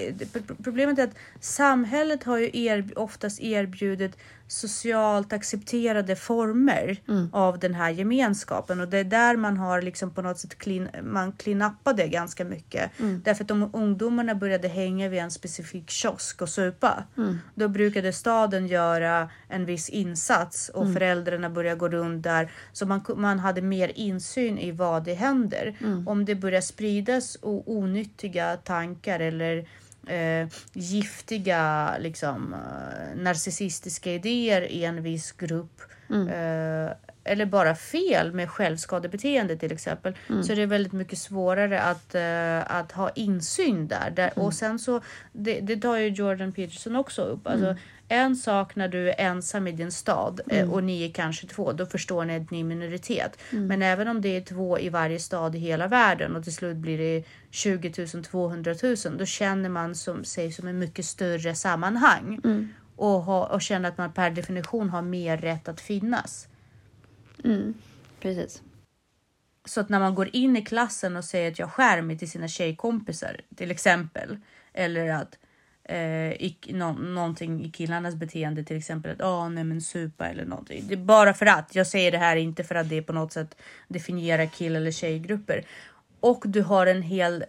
eh, 0.09 0.15
problemet 0.65 0.99
är 0.99 1.05
att 1.05 1.17
samhället 1.41 2.25
har 2.25 2.38
ju 2.38 2.67
erb, 2.67 2.93
oftast 2.97 3.41
erbjudit 3.41 4.17
socialt 4.49 5.33
accepterade 5.33 6.17
former 6.17 6.97
av 7.33 7.59
den 7.59 7.75
här 7.75 7.91
gemenskapen. 7.91 8.81
Och 8.81 8.88
det 8.88 8.99
är 8.99 9.05
där 9.05 9.37
man 9.37 9.57
har 9.57 9.83
liksom 9.83 10.11
på 10.11 10.23
något 10.23 10.38
sätt 10.38 10.59
clean, 10.59 10.88
man 11.03 11.33
klinappade 11.33 12.09
ganska 12.09 12.45
mycket. 12.45 12.91
Därför 13.25 13.45
att 13.45 13.51
om 13.51 13.71
ungdomarna 13.73 14.35
började 14.35 14.69
hänga 14.69 15.09
vid 15.09 15.21
en 15.21 15.31
specifik 15.31 15.91
kiosk 15.91 16.43
och 16.43 16.49
supa, 16.49 17.05
då 17.55 17.69
brukade 17.69 18.12
staden 18.12 18.67
göra 18.67 19.31
en 19.49 19.65
viss 19.65 19.88
insats 19.88 20.69
och 20.69 20.93
föräldrarna 20.93 21.51
började 21.51 21.79
gå 21.79 21.88
runt 21.88 22.23
där. 22.23 22.53
Så 22.73 22.87
man, 22.87 23.05
man 23.17 23.38
hade 23.38 23.62
mer 23.62 23.93
insyn 23.95 24.59
i 24.59 24.73
vad 24.73 25.05
det 25.05 25.15
händer. 25.15 25.77
Om 26.07 26.25
det 26.25 26.35
börjar 26.35 26.61
spridas 26.92 27.38
onyttiga 27.42 28.57
tankar 28.57 29.20
eller 29.20 29.66
eh, 30.07 30.48
giftiga 30.72 31.94
liksom, 31.98 32.55
eh, 32.55 33.16
narcissistiska 33.16 34.12
idéer 34.12 34.62
i 34.62 34.85
en 34.85 35.02
viss 35.02 35.33
grupp 35.33 35.81
eh, 36.28 36.92
eller 37.24 37.46
bara 37.46 37.74
fel 37.74 38.33
med 38.33 38.50
självskadebeteende 38.50 39.57
till 39.57 39.72
exempel 39.72 40.14
så 40.42 40.52
är 40.52 40.57
det 40.57 40.66
väldigt 40.66 40.92
mycket 40.92 41.18
svårare 41.18 41.81
att, 41.81 42.14
eh, 42.14 42.76
att 42.78 42.92
ha 42.92 43.11
insyn 43.11 43.88
där. 43.88 44.11
där 44.11 44.38
Och 44.38 44.55
sen 44.55 44.78
så, 44.78 45.00
det, 45.33 45.61
det 45.61 45.76
tar 45.76 45.96
ju 45.96 46.09
Jordan 46.09 46.52
Peterson 46.52 46.96
också 46.96 47.22
upp. 47.22 47.46
Alltså, 47.46 47.76
En 48.12 48.37
sak 48.37 48.77
när 48.77 48.88
du 48.88 49.09
är 49.09 49.14
ensam 49.18 49.66
i 49.66 49.72
din 49.72 49.92
stad 49.92 50.40
eh, 50.48 50.72
och 50.72 50.85
ni 50.85 51.05
är 51.05 51.12
kanske 51.12 51.46
två, 51.46 51.72
då 51.72 51.87
förstår 51.87 52.25
ni 52.25 52.37
att 52.37 52.51
ni 52.51 52.61
är 52.61 52.64
minoritet. 52.64 53.38
Men 53.51 53.83
även 53.83 54.09
om 54.09 54.20
det 54.20 54.37
är 54.37 54.40
två 54.40 54.79
i 54.79 54.88
varje 54.88 55.18
stad 55.18 55.55
i 55.55 55.59
hela 55.59 55.88
världen 55.88 56.37
och 56.37 56.44
till 56.44 56.55
slut 56.55 56.77
blir 56.77 56.98
det 56.98 57.25
20 57.51 58.07
000, 58.14 58.25
200 58.25 58.75
000, 58.83 58.96
då 59.18 59.27
känner 59.27 59.68
man 59.68 59.94
som, 59.94 60.25
sig 60.25 60.53
som 60.53 60.68
en 60.68 60.79
mycket 60.79 61.05
större 61.05 61.55
sammanhang. 61.55 62.40
Och, 62.96 63.22
ha, 63.22 63.46
och 63.46 63.62
känner 63.62 63.88
att 63.88 63.98
man 63.98 64.12
per 64.12 64.31
definition 64.31 64.90
har 64.90 65.03
mer 65.03 65.37
rätt 65.37 65.68
att 65.68 65.81
finnas. 65.81 66.48
Precis. 68.20 68.62
Så 69.64 69.81
att 69.81 69.88
när 69.88 70.01
man 70.01 70.14
går 70.14 70.29
in 70.33 70.57
i 70.57 70.62
klassen 70.64 71.16
och 71.16 71.25
säger 71.25 71.51
att 71.51 71.59
jag 71.59 71.70
skär 71.72 72.03
mig 72.03 72.18
till 72.18 72.31
sina 72.31 72.48
tjejkompisar 72.48 73.40
till 73.57 73.70
exempel. 73.70 74.37
Eller 74.72 75.09
att 75.09 75.38
eh, 75.85 76.33
i, 76.33 76.57
nå, 76.68 76.92
någonting 76.92 77.64
i 77.64 77.71
killarnas 77.71 78.14
beteende 78.14 78.64
till 78.64 78.77
exempel 78.77 79.12
att 79.12 79.21
ah, 79.21 79.49
nej 79.49 79.64
men 79.64 79.81
supa 79.81 80.29
eller 80.29 80.45
någonting. 80.45 80.85
Det 80.88 80.95
är 80.95 80.99
bara 80.99 81.35
för 81.35 81.47
att 81.47 81.75
jag 81.75 81.87
säger 81.87 82.12
det 82.12 82.18
här 82.18 82.37
inte 82.37 82.64
för 82.64 82.75
att 82.75 82.88
det 82.88 83.03
på 83.03 83.12
något 83.12 83.33
sätt 83.33 83.57
definierar 83.88 84.47
kill 84.47 84.77
eller 84.77 84.90
tjejgrupper. 84.90 85.66
Och 86.21 86.42
du 86.47 86.62
har 86.62 86.87
en 86.87 87.03
hel 87.03 87.45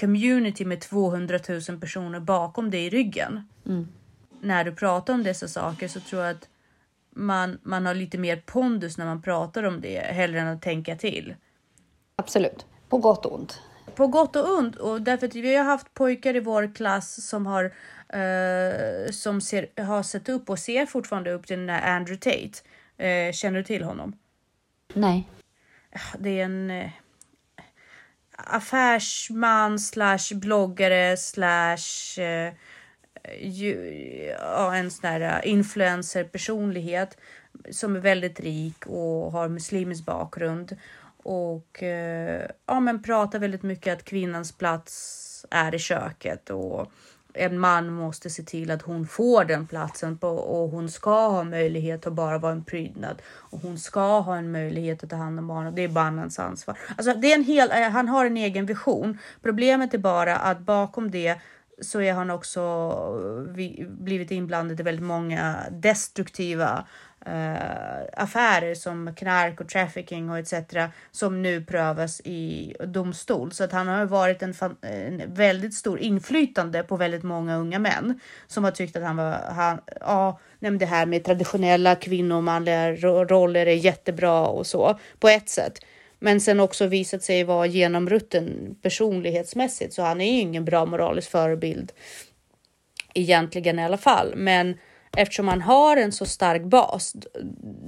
community 0.00 0.64
med 0.64 0.80
200 0.80 1.38
000 1.68 1.80
personer 1.80 2.20
bakom 2.20 2.70
dig 2.70 2.86
i 2.86 2.90
ryggen. 2.90 3.48
När 4.40 4.64
du 4.64 4.74
pratar 4.74 5.14
om 5.14 5.22
dessa 5.22 5.48
saker 5.48 5.88
så 5.88 6.00
tror 6.00 6.22
jag 6.22 6.30
att 6.30 6.48
man, 7.10 7.58
man 7.62 7.86
har 7.86 7.94
lite 7.94 8.18
mer 8.18 8.42
pondus 8.46 8.98
när 8.98 9.06
man 9.06 9.22
pratar 9.22 9.62
om 9.62 9.80
det 9.80 9.98
hellre 9.98 10.40
än 10.40 10.48
att 10.48 10.62
tänka 10.62 10.96
till. 10.96 11.34
Absolut. 12.16 12.66
På 12.88 12.98
gott 12.98 13.26
och 13.26 13.34
ont. 13.34 13.60
På 13.98 14.06
gott 14.06 14.36
och 14.36 14.58
ont 14.58 14.76
och 14.76 15.02
därför 15.02 15.26
att 15.26 15.34
vi 15.34 15.56
har 15.56 15.64
haft 15.64 15.94
pojkar 15.94 16.36
i 16.36 16.40
vår 16.40 16.74
klass 16.74 17.28
som 17.28 17.46
har 17.46 17.64
eh, 18.08 19.10
som 19.10 19.40
ser, 19.40 19.82
har 19.82 20.02
sett 20.02 20.28
upp 20.28 20.50
och 20.50 20.58
ser 20.58 20.86
fortfarande 20.86 21.32
upp 21.32 21.46
till 21.46 21.56
den 21.56 21.66
där 21.66 21.82
Andrew 21.82 22.16
Tate. 22.16 22.58
Eh, 23.08 23.32
känner 23.32 23.58
du 23.58 23.64
till 23.64 23.82
honom? 23.82 24.16
Nej. 24.94 25.28
Det 26.18 26.40
är 26.40 26.44
en 26.44 26.70
eh, 26.70 26.90
affärsman 28.36 29.78
slash 29.78 30.34
bloggare 30.34 31.16
slash 31.16 32.20
eh, 32.22 32.52
ju, 33.40 33.74
ja, 34.40 34.74
en 34.74 34.90
sån 34.90 35.10
där 35.10 35.20
eh, 35.20 35.50
influencer 35.50 36.24
personlighet 36.24 37.18
som 37.70 37.96
är 37.96 38.00
väldigt 38.00 38.40
rik 38.40 38.86
och 38.86 39.32
har 39.32 39.48
muslimsk 39.48 40.04
bakgrund 40.04 40.76
och 41.28 41.82
eh, 41.82 42.50
ja, 42.66 42.80
men 42.80 43.02
pratar 43.02 43.38
väldigt 43.38 43.62
mycket 43.62 43.92
att 43.92 44.04
kvinnans 44.04 44.52
plats 44.52 45.46
är 45.50 45.74
i 45.74 45.78
köket 45.78 46.50
och 46.50 46.92
en 47.34 47.58
man 47.58 47.92
måste 47.92 48.30
se 48.30 48.42
till 48.42 48.70
att 48.70 48.82
hon 48.82 49.06
får 49.06 49.44
den 49.44 49.66
platsen 49.66 50.18
på, 50.18 50.28
och 50.28 50.70
hon 50.70 50.90
ska 50.90 51.28
ha 51.28 51.44
möjlighet 51.44 52.06
att 52.06 52.12
bara 52.12 52.38
vara 52.38 52.52
en 52.52 52.64
prydnad 52.64 53.22
och 53.28 53.60
hon 53.60 53.78
ska 53.78 54.20
ha 54.20 54.36
en 54.36 54.52
möjlighet 54.52 55.04
att 55.04 55.10
ta 55.10 55.16
hand 55.16 55.38
om 55.38 55.46
barnen. 55.46 55.74
Det 55.74 55.84
är 55.84 55.88
mannens 55.88 56.38
ansvar. 56.38 56.78
Alltså, 56.96 57.14
det 57.14 57.32
är 57.32 57.34
en 57.34 57.44
hel, 57.44 57.70
eh, 57.70 57.90
han 57.90 58.08
har 58.08 58.26
en 58.26 58.36
egen 58.36 58.66
vision. 58.66 59.18
Problemet 59.42 59.94
är 59.94 59.98
bara 59.98 60.36
att 60.36 60.58
bakom 60.58 61.10
det 61.10 61.40
så 61.80 62.00
är 62.00 62.12
han 62.12 62.30
också 62.30 62.60
eh, 63.58 63.86
blivit 63.88 64.30
inblandad 64.30 64.80
i 64.80 64.82
väldigt 64.82 65.04
många 65.04 65.56
destruktiva 65.70 66.84
uh, 67.26 68.22
affärer 68.22 68.74
som 68.74 69.14
knark 69.14 69.60
och 69.60 69.68
trafficking 69.68 70.30
och 70.30 70.38
etc. 70.38 70.54
som 71.10 71.42
nu 71.42 71.64
prövas 71.64 72.20
i 72.24 72.74
domstol. 72.86 73.52
Så 73.52 73.64
att 73.64 73.72
han 73.72 73.88
har 73.88 74.06
varit 74.06 74.42
en, 74.42 74.54
en 74.82 75.34
väldigt 75.34 75.74
stor 75.74 76.00
inflytande 76.00 76.82
på 76.82 76.96
väldigt 76.96 77.22
många 77.22 77.56
unga 77.56 77.78
män 77.78 78.20
som 78.46 78.64
har 78.64 78.70
tyckt 78.70 78.96
att 78.96 79.02
han 79.02 79.16
var, 79.16 79.32
han, 79.32 79.80
ja, 80.00 80.40
det 80.58 80.86
här 80.86 81.06
med 81.06 81.24
traditionella 81.24 81.94
kvinno 81.94 82.34
och 82.34 82.44
manliga 82.44 82.92
roller 82.92 83.66
är 83.66 83.74
jättebra 83.74 84.46
och 84.46 84.66
så 84.66 84.98
på 85.18 85.28
ett 85.28 85.48
sätt. 85.48 85.80
Men 86.18 86.40
sen 86.40 86.60
också 86.60 86.86
visat 86.86 87.22
sig 87.22 87.44
vara 87.44 87.66
genomrutten 87.66 88.76
personlighetsmässigt, 88.82 89.94
så 89.94 90.02
han 90.02 90.20
är 90.20 90.32
ju 90.32 90.40
ingen 90.40 90.64
bra 90.64 90.86
moralisk 90.86 91.30
förebild 91.30 91.92
egentligen 93.14 93.78
i 93.78 93.84
alla 93.84 93.96
fall. 93.96 94.32
Men 94.36 94.74
eftersom 95.16 95.48
han 95.48 95.60
har 95.60 95.96
en 95.96 96.12
så 96.12 96.26
stark 96.26 96.62
bas, 96.62 97.12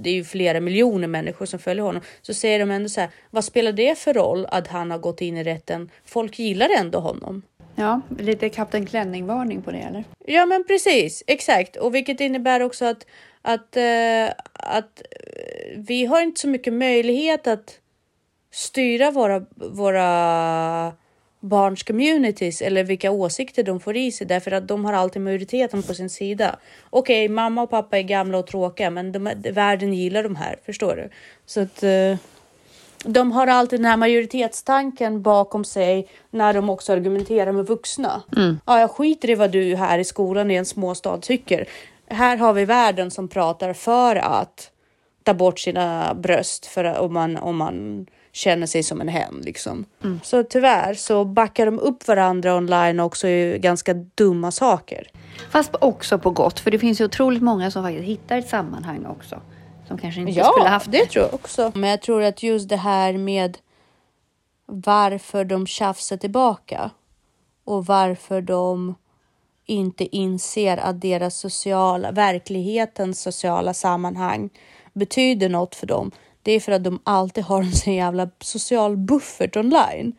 det 0.02 0.10
är 0.10 0.14
ju 0.14 0.24
flera 0.24 0.60
miljoner 0.60 1.08
människor 1.08 1.46
som 1.46 1.58
följer 1.58 1.84
honom, 1.84 2.02
så 2.22 2.34
säger 2.34 2.58
de 2.58 2.70
ändå 2.70 2.88
så 2.88 3.00
här, 3.00 3.10
vad 3.30 3.44
spelar 3.44 3.72
det 3.72 3.98
för 3.98 4.14
roll 4.14 4.46
att 4.50 4.66
han 4.66 4.90
har 4.90 4.98
gått 4.98 5.20
in 5.20 5.36
i 5.36 5.44
rätten? 5.44 5.90
Folk 6.04 6.38
gillar 6.38 6.68
ändå 6.78 6.98
honom. 6.98 7.42
Ja, 7.74 8.00
lite 8.18 8.48
Kapten 8.48 8.86
Klänning-varning 8.86 9.62
på 9.62 9.70
det 9.70 9.78
eller? 9.78 10.04
Ja, 10.26 10.46
men 10.46 10.64
precis, 10.64 11.24
exakt. 11.26 11.76
Och 11.76 11.94
vilket 11.94 12.20
innebär 12.20 12.60
också 12.60 12.84
att, 12.84 13.06
att, 13.42 13.76
uh, 13.76 14.30
att 14.52 15.02
vi 15.76 16.06
har 16.06 16.22
inte 16.22 16.40
så 16.40 16.48
mycket 16.48 16.72
möjlighet 16.72 17.46
att 17.46 17.80
styra 18.50 19.10
våra, 19.10 19.46
våra 19.56 20.92
barns 21.40 21.82
communities 21.82 22.62
eller 22.62 22.84
vilka 22.84 23.10
åsikter 23.10 23.62
de 23.62 23.80
får 23.80 23.96
i 23.96 24.12
sig 24.12 24.26
därför 24.26 24.52
att 24.52 24.68
de 24.68 24.84
har 24.84 24.92
alltid 24.92 25.22
majoriteten 25.22 25.82
på 25.82 25.94
sin 25.94 26.10
sida. 26.10 26.56
Okej, 26.90 27.24
okay, 27.24 27.34
mamma 27.34 27.62
och 27.62 27.70
pappa 27.70 27.98
är 27.98 28.02
gamla 28.02 28.38
och 28.38 28.46
tråkiga, 28.46 28.90
men 28.90 29.12
de, 29.12 29.30
världen 29.52 29.94
gillar 29.94 30.22
de 30.22 30.36
här, 30.36 30.56
förstår 30.66 30.96
du? 30.96 31.08
Så 31.46 31.60
att 31.60 31.82
uh, 31.82 32.16
de 33.04 33.32
har 33.32 33.46
alltid 33.46 33.78
den 33.78 33.84
här 33.84 33.96
majoritetstanken 33.96 35.22
bakom 35.22 35.64
sig 35.64 36.08
när 36.30 36.54
de 36.54 36.70
också 36.70 36.92
argumenterar 36.92 37.52
med 37.52 37.66
vuxna. 37.66 38.22
Mm. 38.36 38.60
Ja, 38.66 38.80
jag 38.80 38.90
skiter 38.90 39.30
i 39.30 39.34
vad 39.34 39.50
du 39.50 39.76
här 39.76 39.98
i 39.98 40.04
skolan 40.04 40.50
i 40.50 40.54
en 40.54 40.66
småstad 40.66 41.18
tycker. 41.18 41.68
Här 42.06 42.36
har 42.36 42.52
vi 42.52 42.64
världen 42.64 43.10
som 43.10 43.28
pratar 43.28 43.72
för 43.72 44.16
att 44.16 44.70
ta 45.22 45.34
bort 45.34 45.58
sina 45.58 46.14
bröst 46.14 46.66
för 46.66 46.98
om 46.98 47.12
man, 47.12 47.36
om 47.36 47.56
man 47.56 48.06
känner 48.32 48.66
sig 48.66 48.82
som 48.82 49.00
en 49.00 49.08
hen 49.08 49.40
liksom. 49.44 49.84
Mm. 50.04 50.20
Så 50.22 50.42
tyvärr 50.42 50.94
så 50.94 51.24
backar 51.24 51.66
de 51.66 51.78
upp 51.78 52.08
varandra 52.08 52.56
online 52.56 53.00
också 53.00 53.28
i 53.28 53.58
ganska 53.58 53.94
dumma 53.94 54.50
saker. 54.50 55.10
Fast 55.50 55.74
också 55.80 56.18
på 56.18 56.30
gott, 56.30 56.60
för 56.60 56.70
det 56.70 56.78
finns 56.78 57.00
ju 57.00 57.04
otroligt 57.04 57.42
många 57.42 57.70
som 57.70 57.82
faktiskt 57.82 58.04
hittar 58.04 58.38
ett 58.38 58.48
sammanhang 58.48 59.06
också. 59.06 59.40
Som 59.88 59.98
kanske 59.98 60.20
inte 60.20 60.32
ja, 60.32 60.44
skulle 60.44 60.68
haft 60.68 60.92
det. 60.92 60.98
Ja, 60.98 61.04
det 61.04 61.10
tror 61.10 61.24
jag 61.24 61.34
också. 61.34 61.72
Men 61.74 61.90
jag 61.90 62.02
tror 62.02 62.22
att 62.22 62.42
just 62.42 62.68
det 62.68 62.76
här 62.76 63.12
med 63.12 63.58
varför 64.66 65.44
de 65.44 65.66
tjafsar 65.66 66.16
tillbaka 66.16 66.90
och 67.64 67.86
varför 67.86 68.40
de 68.40 68.94
inte 69.66 70.16
inser 70.16 70.76
att 70.76 71.00
deras 71.00 71.36
sociala, 71.36 72.12
verklighetens 72.12 73.22
sociala 73.22 73.74
sammanhang 73.74 74.50
betyder 74.92 75.48
något 75.48 75.74
för 75.74 75.86
dem 75.86 76.10
det 76.42 76.52
är 76.52 76.60
för 76.60 76.72
att 76.72 76.84
de 76.84 77.00
alltid 77.04 77.44
har 77.44 77.62
en 77.62 77.72
sån 77.72 77.94
jävla 77.94 78.30
social 78.40 78.96
buffert 78.96 79.56
online. 79.56 80.12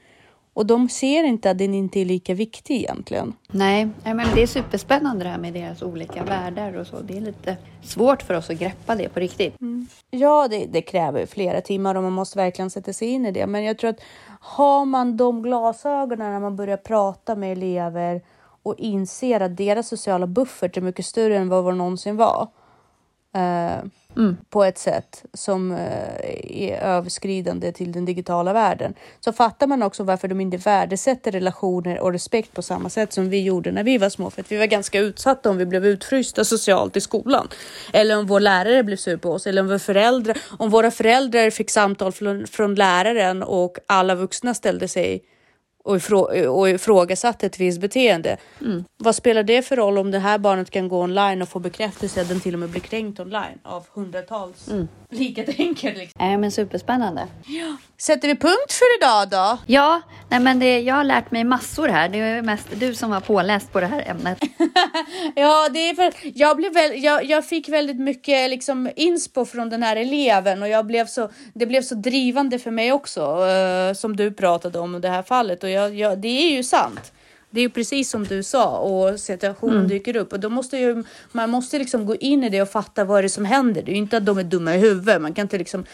Och 0.53 0.65
de 0.65 0.89
ser 0.89 1.23
inte 1.23 1.51
att 1.51 1.57
den 1.57 1.73
inte 1.73 1.99
är 1.99 2.05
lika 2.05 2.33
viktig 2.33 2.75
egentligen. 2.75 3.33
Nej, 3.47 3.89
men 4.03 4.27
det 4.35 4.43
är 4.43 4.47
superspännande 4.47 5.23
det 5.23 5.29
här 5.29 5.37
med 5.37 5.53
deras 5.53 5.81
olika 5.81 6.23
världar 6.23 6.73
och 6.77 6.87
så. 6.87 6.99
Det 6.99 7.17
är 7.17 7.21
lite 7.21 7.57
svårt 7.81 8.21
för 8.21 8.33
oss 8.33 8.49
att 8.49 8.59
greppa 8.59 8.95
det 8.95 9.09
på 9.09 9.19
riktigt. 9.19 9.61
Mm. 9.61 9.87
Ja, 10.09 10.47
det, 10.47 10.65
det, 10.65 10.81
kräver 10.81 11.25
flera 11.25 11.61
timmar 11.61 11.95
och 11.95 12.03
man 12.03 12.13
måste 12.13 12.37
verkligen 12.37 12.69
sätta 12.69 12.93
sig 12.93 13.07
in 13.07 13.25
i 13.25 13.31
det. 13.31 13.47
Men 13.47 13.63
jag 13.63 13.77
tror 13.77 13.89
att 13.89 14.01
har 14.39 14.85
man 14.85 15.17
de 15.17 15.41
glasögonen 15.41 16.31
när 16.31 16.39
man 16.39 16.55
börjar 16.55 16.77
prata 16.77 17.35
med 17.35 17.51
elever 17.51 18.21
och 18.63 18.75
inser 18.77 19.39
att 19.39 19.57
deras 19.57 19.87
sociala 19.87 20.27
buffert 20.27 20.77
är 20.77 20.81
mycket 20.81 21.05
större 21.05 21.37
än 21.37 21.49
vad 21.49 21.63
vår 21.63 21.73
någonsin 21.73 22.17
var. 22.17 22.47
Uh, 23.35 23.85
Mm. 24.15 24.37
på 24.49 24.63
ett 24.63 24.77
sätt 24.77 25.25
som 25.33 25.71
eh, 25.71 26.67
är 26.67 26.77
överskridande 26.77 27.71
till 27.71 27.91
den 27.91 28.05
digitala 28.05 28.53
världen. 28.53 28.93
Så 29.19 29.33
fattar 29.33 29.67
man 29.67 29.83
också 29.83 30.03
varför 30.03 30.27
de 30.27 30.41
inte 30.41 30.57
värdesätter 30.57 31.31
relationer 31.31 31.99
och 31.99 32.11
respekt 32.11 32.53
på 32.53 32.61
samma 32.61 32.89
sätt 32.89 33.13
som 33.13 33.29
vi 33.29 33.41
gjorde 33.41 33.71
när 33.71 33.83
vi 33.83 33.97
var 33.97 34.09
små. 34.09 34.29
För 34.29 34.41
att 34.41 34.51
vi 34.51 34.57
var 34.57 34.65
ganska 34.65 34.99
utsatta 34.99 35.49
om 35.49 35.57
vi 35.57 35.65
blev 35.65 35.85
utfrysta 35.85 36.45
socialt 36.45 36.97
i 36.97 37.01
skolan. 37.01 37.47
Eller 37.93 38.17
om 38.17 38.27
vår 38.27 38.39
lärare 38.39 38.83
blev 38.83 38.97
sur 38.97 39.17
på 39.17 39.31
oss. 39.31 39.47
Eller 39.47 39.61
om, 39.61 39.67
våra 39.67 39.79
föräldrar, 39.79 40.37
om 40.59 40.69
våra 40.69 40.91
föräldrar 40.91 41.49
fick 41.49 41.69
samtal 41.69 42.11
från, 42.11 42.47
från 42.47 42.75
läraren 42.75 43.43
och 43.43 43.77
alla 43.87 44.15
vuxna 44.15 44.53
ställde 44.53 44.87
sig 44.87 45.23
och, 45.83 45.95
ifrå 45.95 46.19
och 46.49 46.69
ifrågasatt 46.69 47.43
ett 47.43 47.59
visst 47.59 47.81
beteende. 47.81 48.37
Mm. 48.61 48.83
Vad 48.97 49.15
spelar 49.15 49.43
det 49.43 49.61
för 49.61 49.75
roll 49.75 49.97
om 49.97 50.11
det 50.11 50.19
här 50.19 50.37
barnet 50.37 50.69
kan 50.69 50.87
gå 50.87 51.01
online 51.01 51.41
och 51.41 51.49
få 51.49 51.59
bekräftelse 51.59 52.21
att 52.21 52.29
den 52.29 52.39
till 52.39 52.53
och 52.53 52.59
med 52.59 52.69
blir 52.69 52.81
kränkt 52.81 53.19
online 53.19 53.59
av 53.63 53.87
hundratals 53.93 54.71
mm. 54.71 54.87
Likatänkare? 55.11 55.93
Liksom. 55.93 56.21
Äh, 56.21 56.37
men 56.37 56.51
superspännande. 56.51 57.27
Ja. 57.45 57.77
Sätter 57.97 58.27
vi 58.27 58.35
punkt 58.35 58.73
för 58.73 58.97
idag 58.97 59.29
då? 59.29 59.57
Ja, 59.65 60.01
nej 60.29 60.39
men 60.39 60.59
det, 60.59 60.79
jag 60.79 60.95
har 60.95 61.03
lärt 61.03 61.31
mig 61.31 61.43
massor 61.43 61.87
här. 61.87 62.09
Det 62.09 62.17
är 62.17 62.41
mest 62.41 62.67
du 62.73 62.95
som 62.95 63.09
var 63.09 63.19
påläst 63.19 63.71
på 63.71 63.79
det 63.79 63.87
här 63.87 64.03
ämnet. 64.07 64.37
ja, 65.35 65.69
det 65.69 65.89
är 65.89 65.93
för 65.93 66.13
jag, 66.35 66.57
blev 66.57 66.73
väl, 66.73 67.03
jag, 67.03 67.25
jag 67.25 67.45
fick 67.45 67.69
väldigt 67.69 67.99
mycket 67.99 68.49
liksom 68.49 68.89
inspo 68.95 69.45
från 69.45 69.69
den 69.69 69.83
här 69.83 69.95
eleven 69.95 70.61
och 70.61 70.69
jag 70.69 70.85
blev 70.85 71.05
så, 71.05 71.29
det 71.53 71.65
blev 71.65 71.81
så 71.81 71.95
drivande 71.95 72.59
för 72.59 72.71
mig 72.71 72.91
också, 72.91 73.21
uh, 73.21 73.93
som 73.93 74.15
du 74.15 74.31
pratade 74.31 74.79
om 74.79 74.95
i 74.95 74.99
det 74.99 75.09
här 75.09 75.23
fallet. 75.23 75.63
Och 75.63 75.69
jag, 75.69 75.95
jag, 75.95 76.21
det 76.21 76.27
är 76.27 76.51
ju 76.51 76.63
sant. 76.63 77.11
Det 77.51 77.59
är 77.59 77.61
ju 77.61 77.69
precis 77.69 78.09
som 78.09 78.23
du 78.23 78.43
sa 78.43 78.77
och 78.77 79.19
situationen 79.19 79.77
mm. 79.77 79.87
dyker 79.87 80.15
upp 80.15 80.33
och 80.33 80.39
då 80.39 80.49
måste 80.49 80.77
ju 80.77 81.03
man 81.31 81.49
måste 81.49 81.79
liksom 81.79 82.05
gå 82.05 82.15
in 82.15 82.43
i 82.43 82.49
det 82.49 82.61
och 82.61 82.69
fatta 82.69 83.03
vad 83.03 83.19
är 83.19 83.23
det 83.23 83.29
som 83.29 83.45
händer. 83.45 83.81
Det 83.81 83.91
är 83.91 83.93
ju 83.93 83.99
inte 83.99 84.17
att 84.17 84.25
de 84.25 84.37
är 84.37 84.43
dumma 84.43 84.75
i 84.75 84.79
huvudet. 84.79 85.21
Man 85.21 85.33
kan 85.33 85.41
inte 85.41 85.57
liksom 85.57 85.85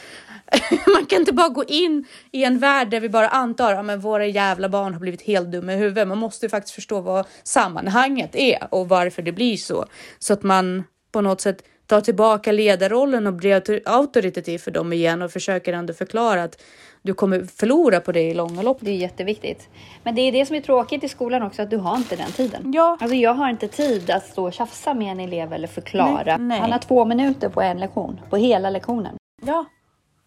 man 0.94 1.06
kan 1.06 1.20
inte 1.20 1.34
bara 1.34 1.50
gå 1.50 1.64
in 1.64 2.06
i 2.32 2.44
en 2.44 2.60
värld 2.60 2.90
där 2.90 3.00
vi 3.00 3.10
bara 3.10 3.30
antar 3.30 3.74
att 3.74 3.88
ja, 3.88 3.96
våra 3.96 4.26
jävla 4.26 4.70
barn 4.70 4.94
har 4.94 5.00
blivit 5.00 5.22
helt 5.22 5.52
dumma 5.52 5.74
i 5.74 5.78
huvudet. 5.78 6.08
Man 6.08 6.18
måste 6.18 6.46
ju 6.46 6.50
faktiskt 6.50 6.76
förstå 6.76 7.02
vad 7.02 7.26
sammanhanget 7.44 8.36
är 8.36 8.68
och 8.70 8.90
varför 8.90 9.22
det 9.22 9.32
blir 9.32 9.58
så. 9.58 9.86
Så 10.20 10.34
att 10.34 10.44
man 10.44 10.84
på 11.12 11.22
något 11.22 11.42
sätt 11.42 11.64
tar 11.86 12.02
tillbaka 12.02 12.52
ledarrollen 12.52 13.28
och 13.28 13.34
blir 13.34 13.82
auktoritativ 13.86 14.58
för 14.58 14.72
dem 14.72 14.94
igen 14.94 15.22
och 15.22 15.32
försöker 15.32 15.74
ändå 15.74 15.94
förklara 15.94 16.44
att 16.44 16.62
du 17.08 17.14
kommer 17.14 17.44
förlora 17.44 18.00
på 18.00 18.12
det 18.12 18.22
i 18.22 18.34
långa 18.34 18.62
lopp. 18.62 18.78
Det 18.80 18.92
är 18.92 18.96
jätteviktigt. 18.96 19.70
Men 20.04 20.16
det 20.16 20.22
är 20.22 20.32
det 20.32 20.46
som 20.46 20.56
är 20.56 20.62
tråkigt 20.62 21.04
i 21.04 21.10
skolan 21.10 21.44
också, 21.44 21.62
att 21.62 21.70
du 21.70 21.78
har 21.78 21.98
inte 21.98 22.16
den 22.16 22.32
tiden. 22.32 22.74
Ja. 22.74 22.98
Alltså 23.00 23.16
jag 23.16 23.34
har 23.34 23.50
inte 23.50 23.68
tid 23.68 24.10
att 24.10 24.26
stå 24.26 24.46
och 24.46 24.54
tjafsa 24.54 24.94
med 24.94 25.12
en 25.12 25.20
elev 25.20 25.54
eller 25.54 25.68
förklara. 25.68 26.38
Nej, 26.38 26.48
nej. 26.48 26.60
Han 26.60 26.72
har 26.72 26.80
två 26.80 27.06
minuter 27.06 27.50
på 27.50 27.62
en 27.62 27.80
lektion, 27.80 28.20
på 28.30 28.38
hela 28.38 28.70
lektionen. 28.70 29.16
Ja, 29.42 29.66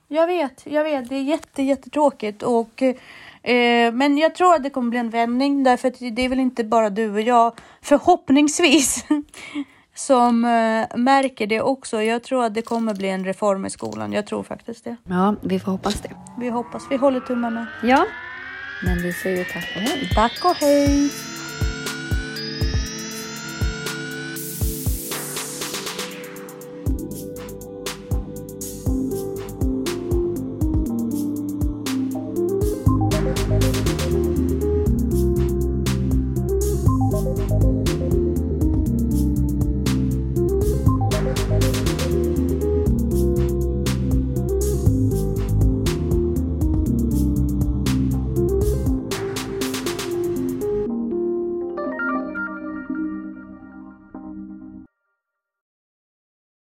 jag 0.08 0.26
vet, 0.26 0.66
jag 0.66 0.84
vet. 0.84 1.08
Det 1.08 1.16
är 1.16 1.22
jätte, 1.22 1.62
jättetråkigt 1.62 2.42
och 2.42 2.82
eh, 3.42 3.92
men 3.92 4.18
jag 4.18 4.34
tror 4.34 4.54
att 4.54 4.62
det 4.62 4.70
kommer 4.70 4.90
bli 4.90 4.98
en 4.98 5.10
vändning 5.10 5.62
därför 5.64 5.88
att 5.88 5.98
det 5.98 6.24
är 6.24 6.28
väl 6.28 6.40
inte 6.40 6.64
bara 6.64 6.90
du 6.90 7.10
och 7.10 7.20
jag 7.20 7.52
förhoppningsvis 7.82 9.04
som 10.06 10.44
eh, 10.44 10.98
märker 10.98 11.46
det 11.46 11.60
också. 11.60 12.02
Jag 12.02 12.22
tror 12.22 12.44
att 12.44 12.54
det 12.54 12.62
kommer 12.62 12.94
bli 12.94 13.08
en 13.08 13.24
reform 13.24 13.66
i 13.66 13.70
skolan. 13.70 14.12
Jag 14.12 14.26
tror 14.26 14.42
faktiskt 14.42 14.84
det. 14.84 14.96
Ja, 15.08 15.34
vi 15.42 15.60
får 15.60 15.72
hoppas 15.72 16.00
det. 16.00 16.10
Vi 16.38 16.48
hoppas. 16.48 16.82
Vi 16.90 16.96
håller 16.96 17.20
tummarna. 17.20 17.66
Ja, 17.82 18.06
men 18.84 19.02
vi 19.02 19.12
säger 19.12 19.44
tack 19.44 19.72
och 19.76 19.82
hej. 19.82 20.10
Tack 20.14 20.44
och 20.44 20.56
hej. 20.56 21.10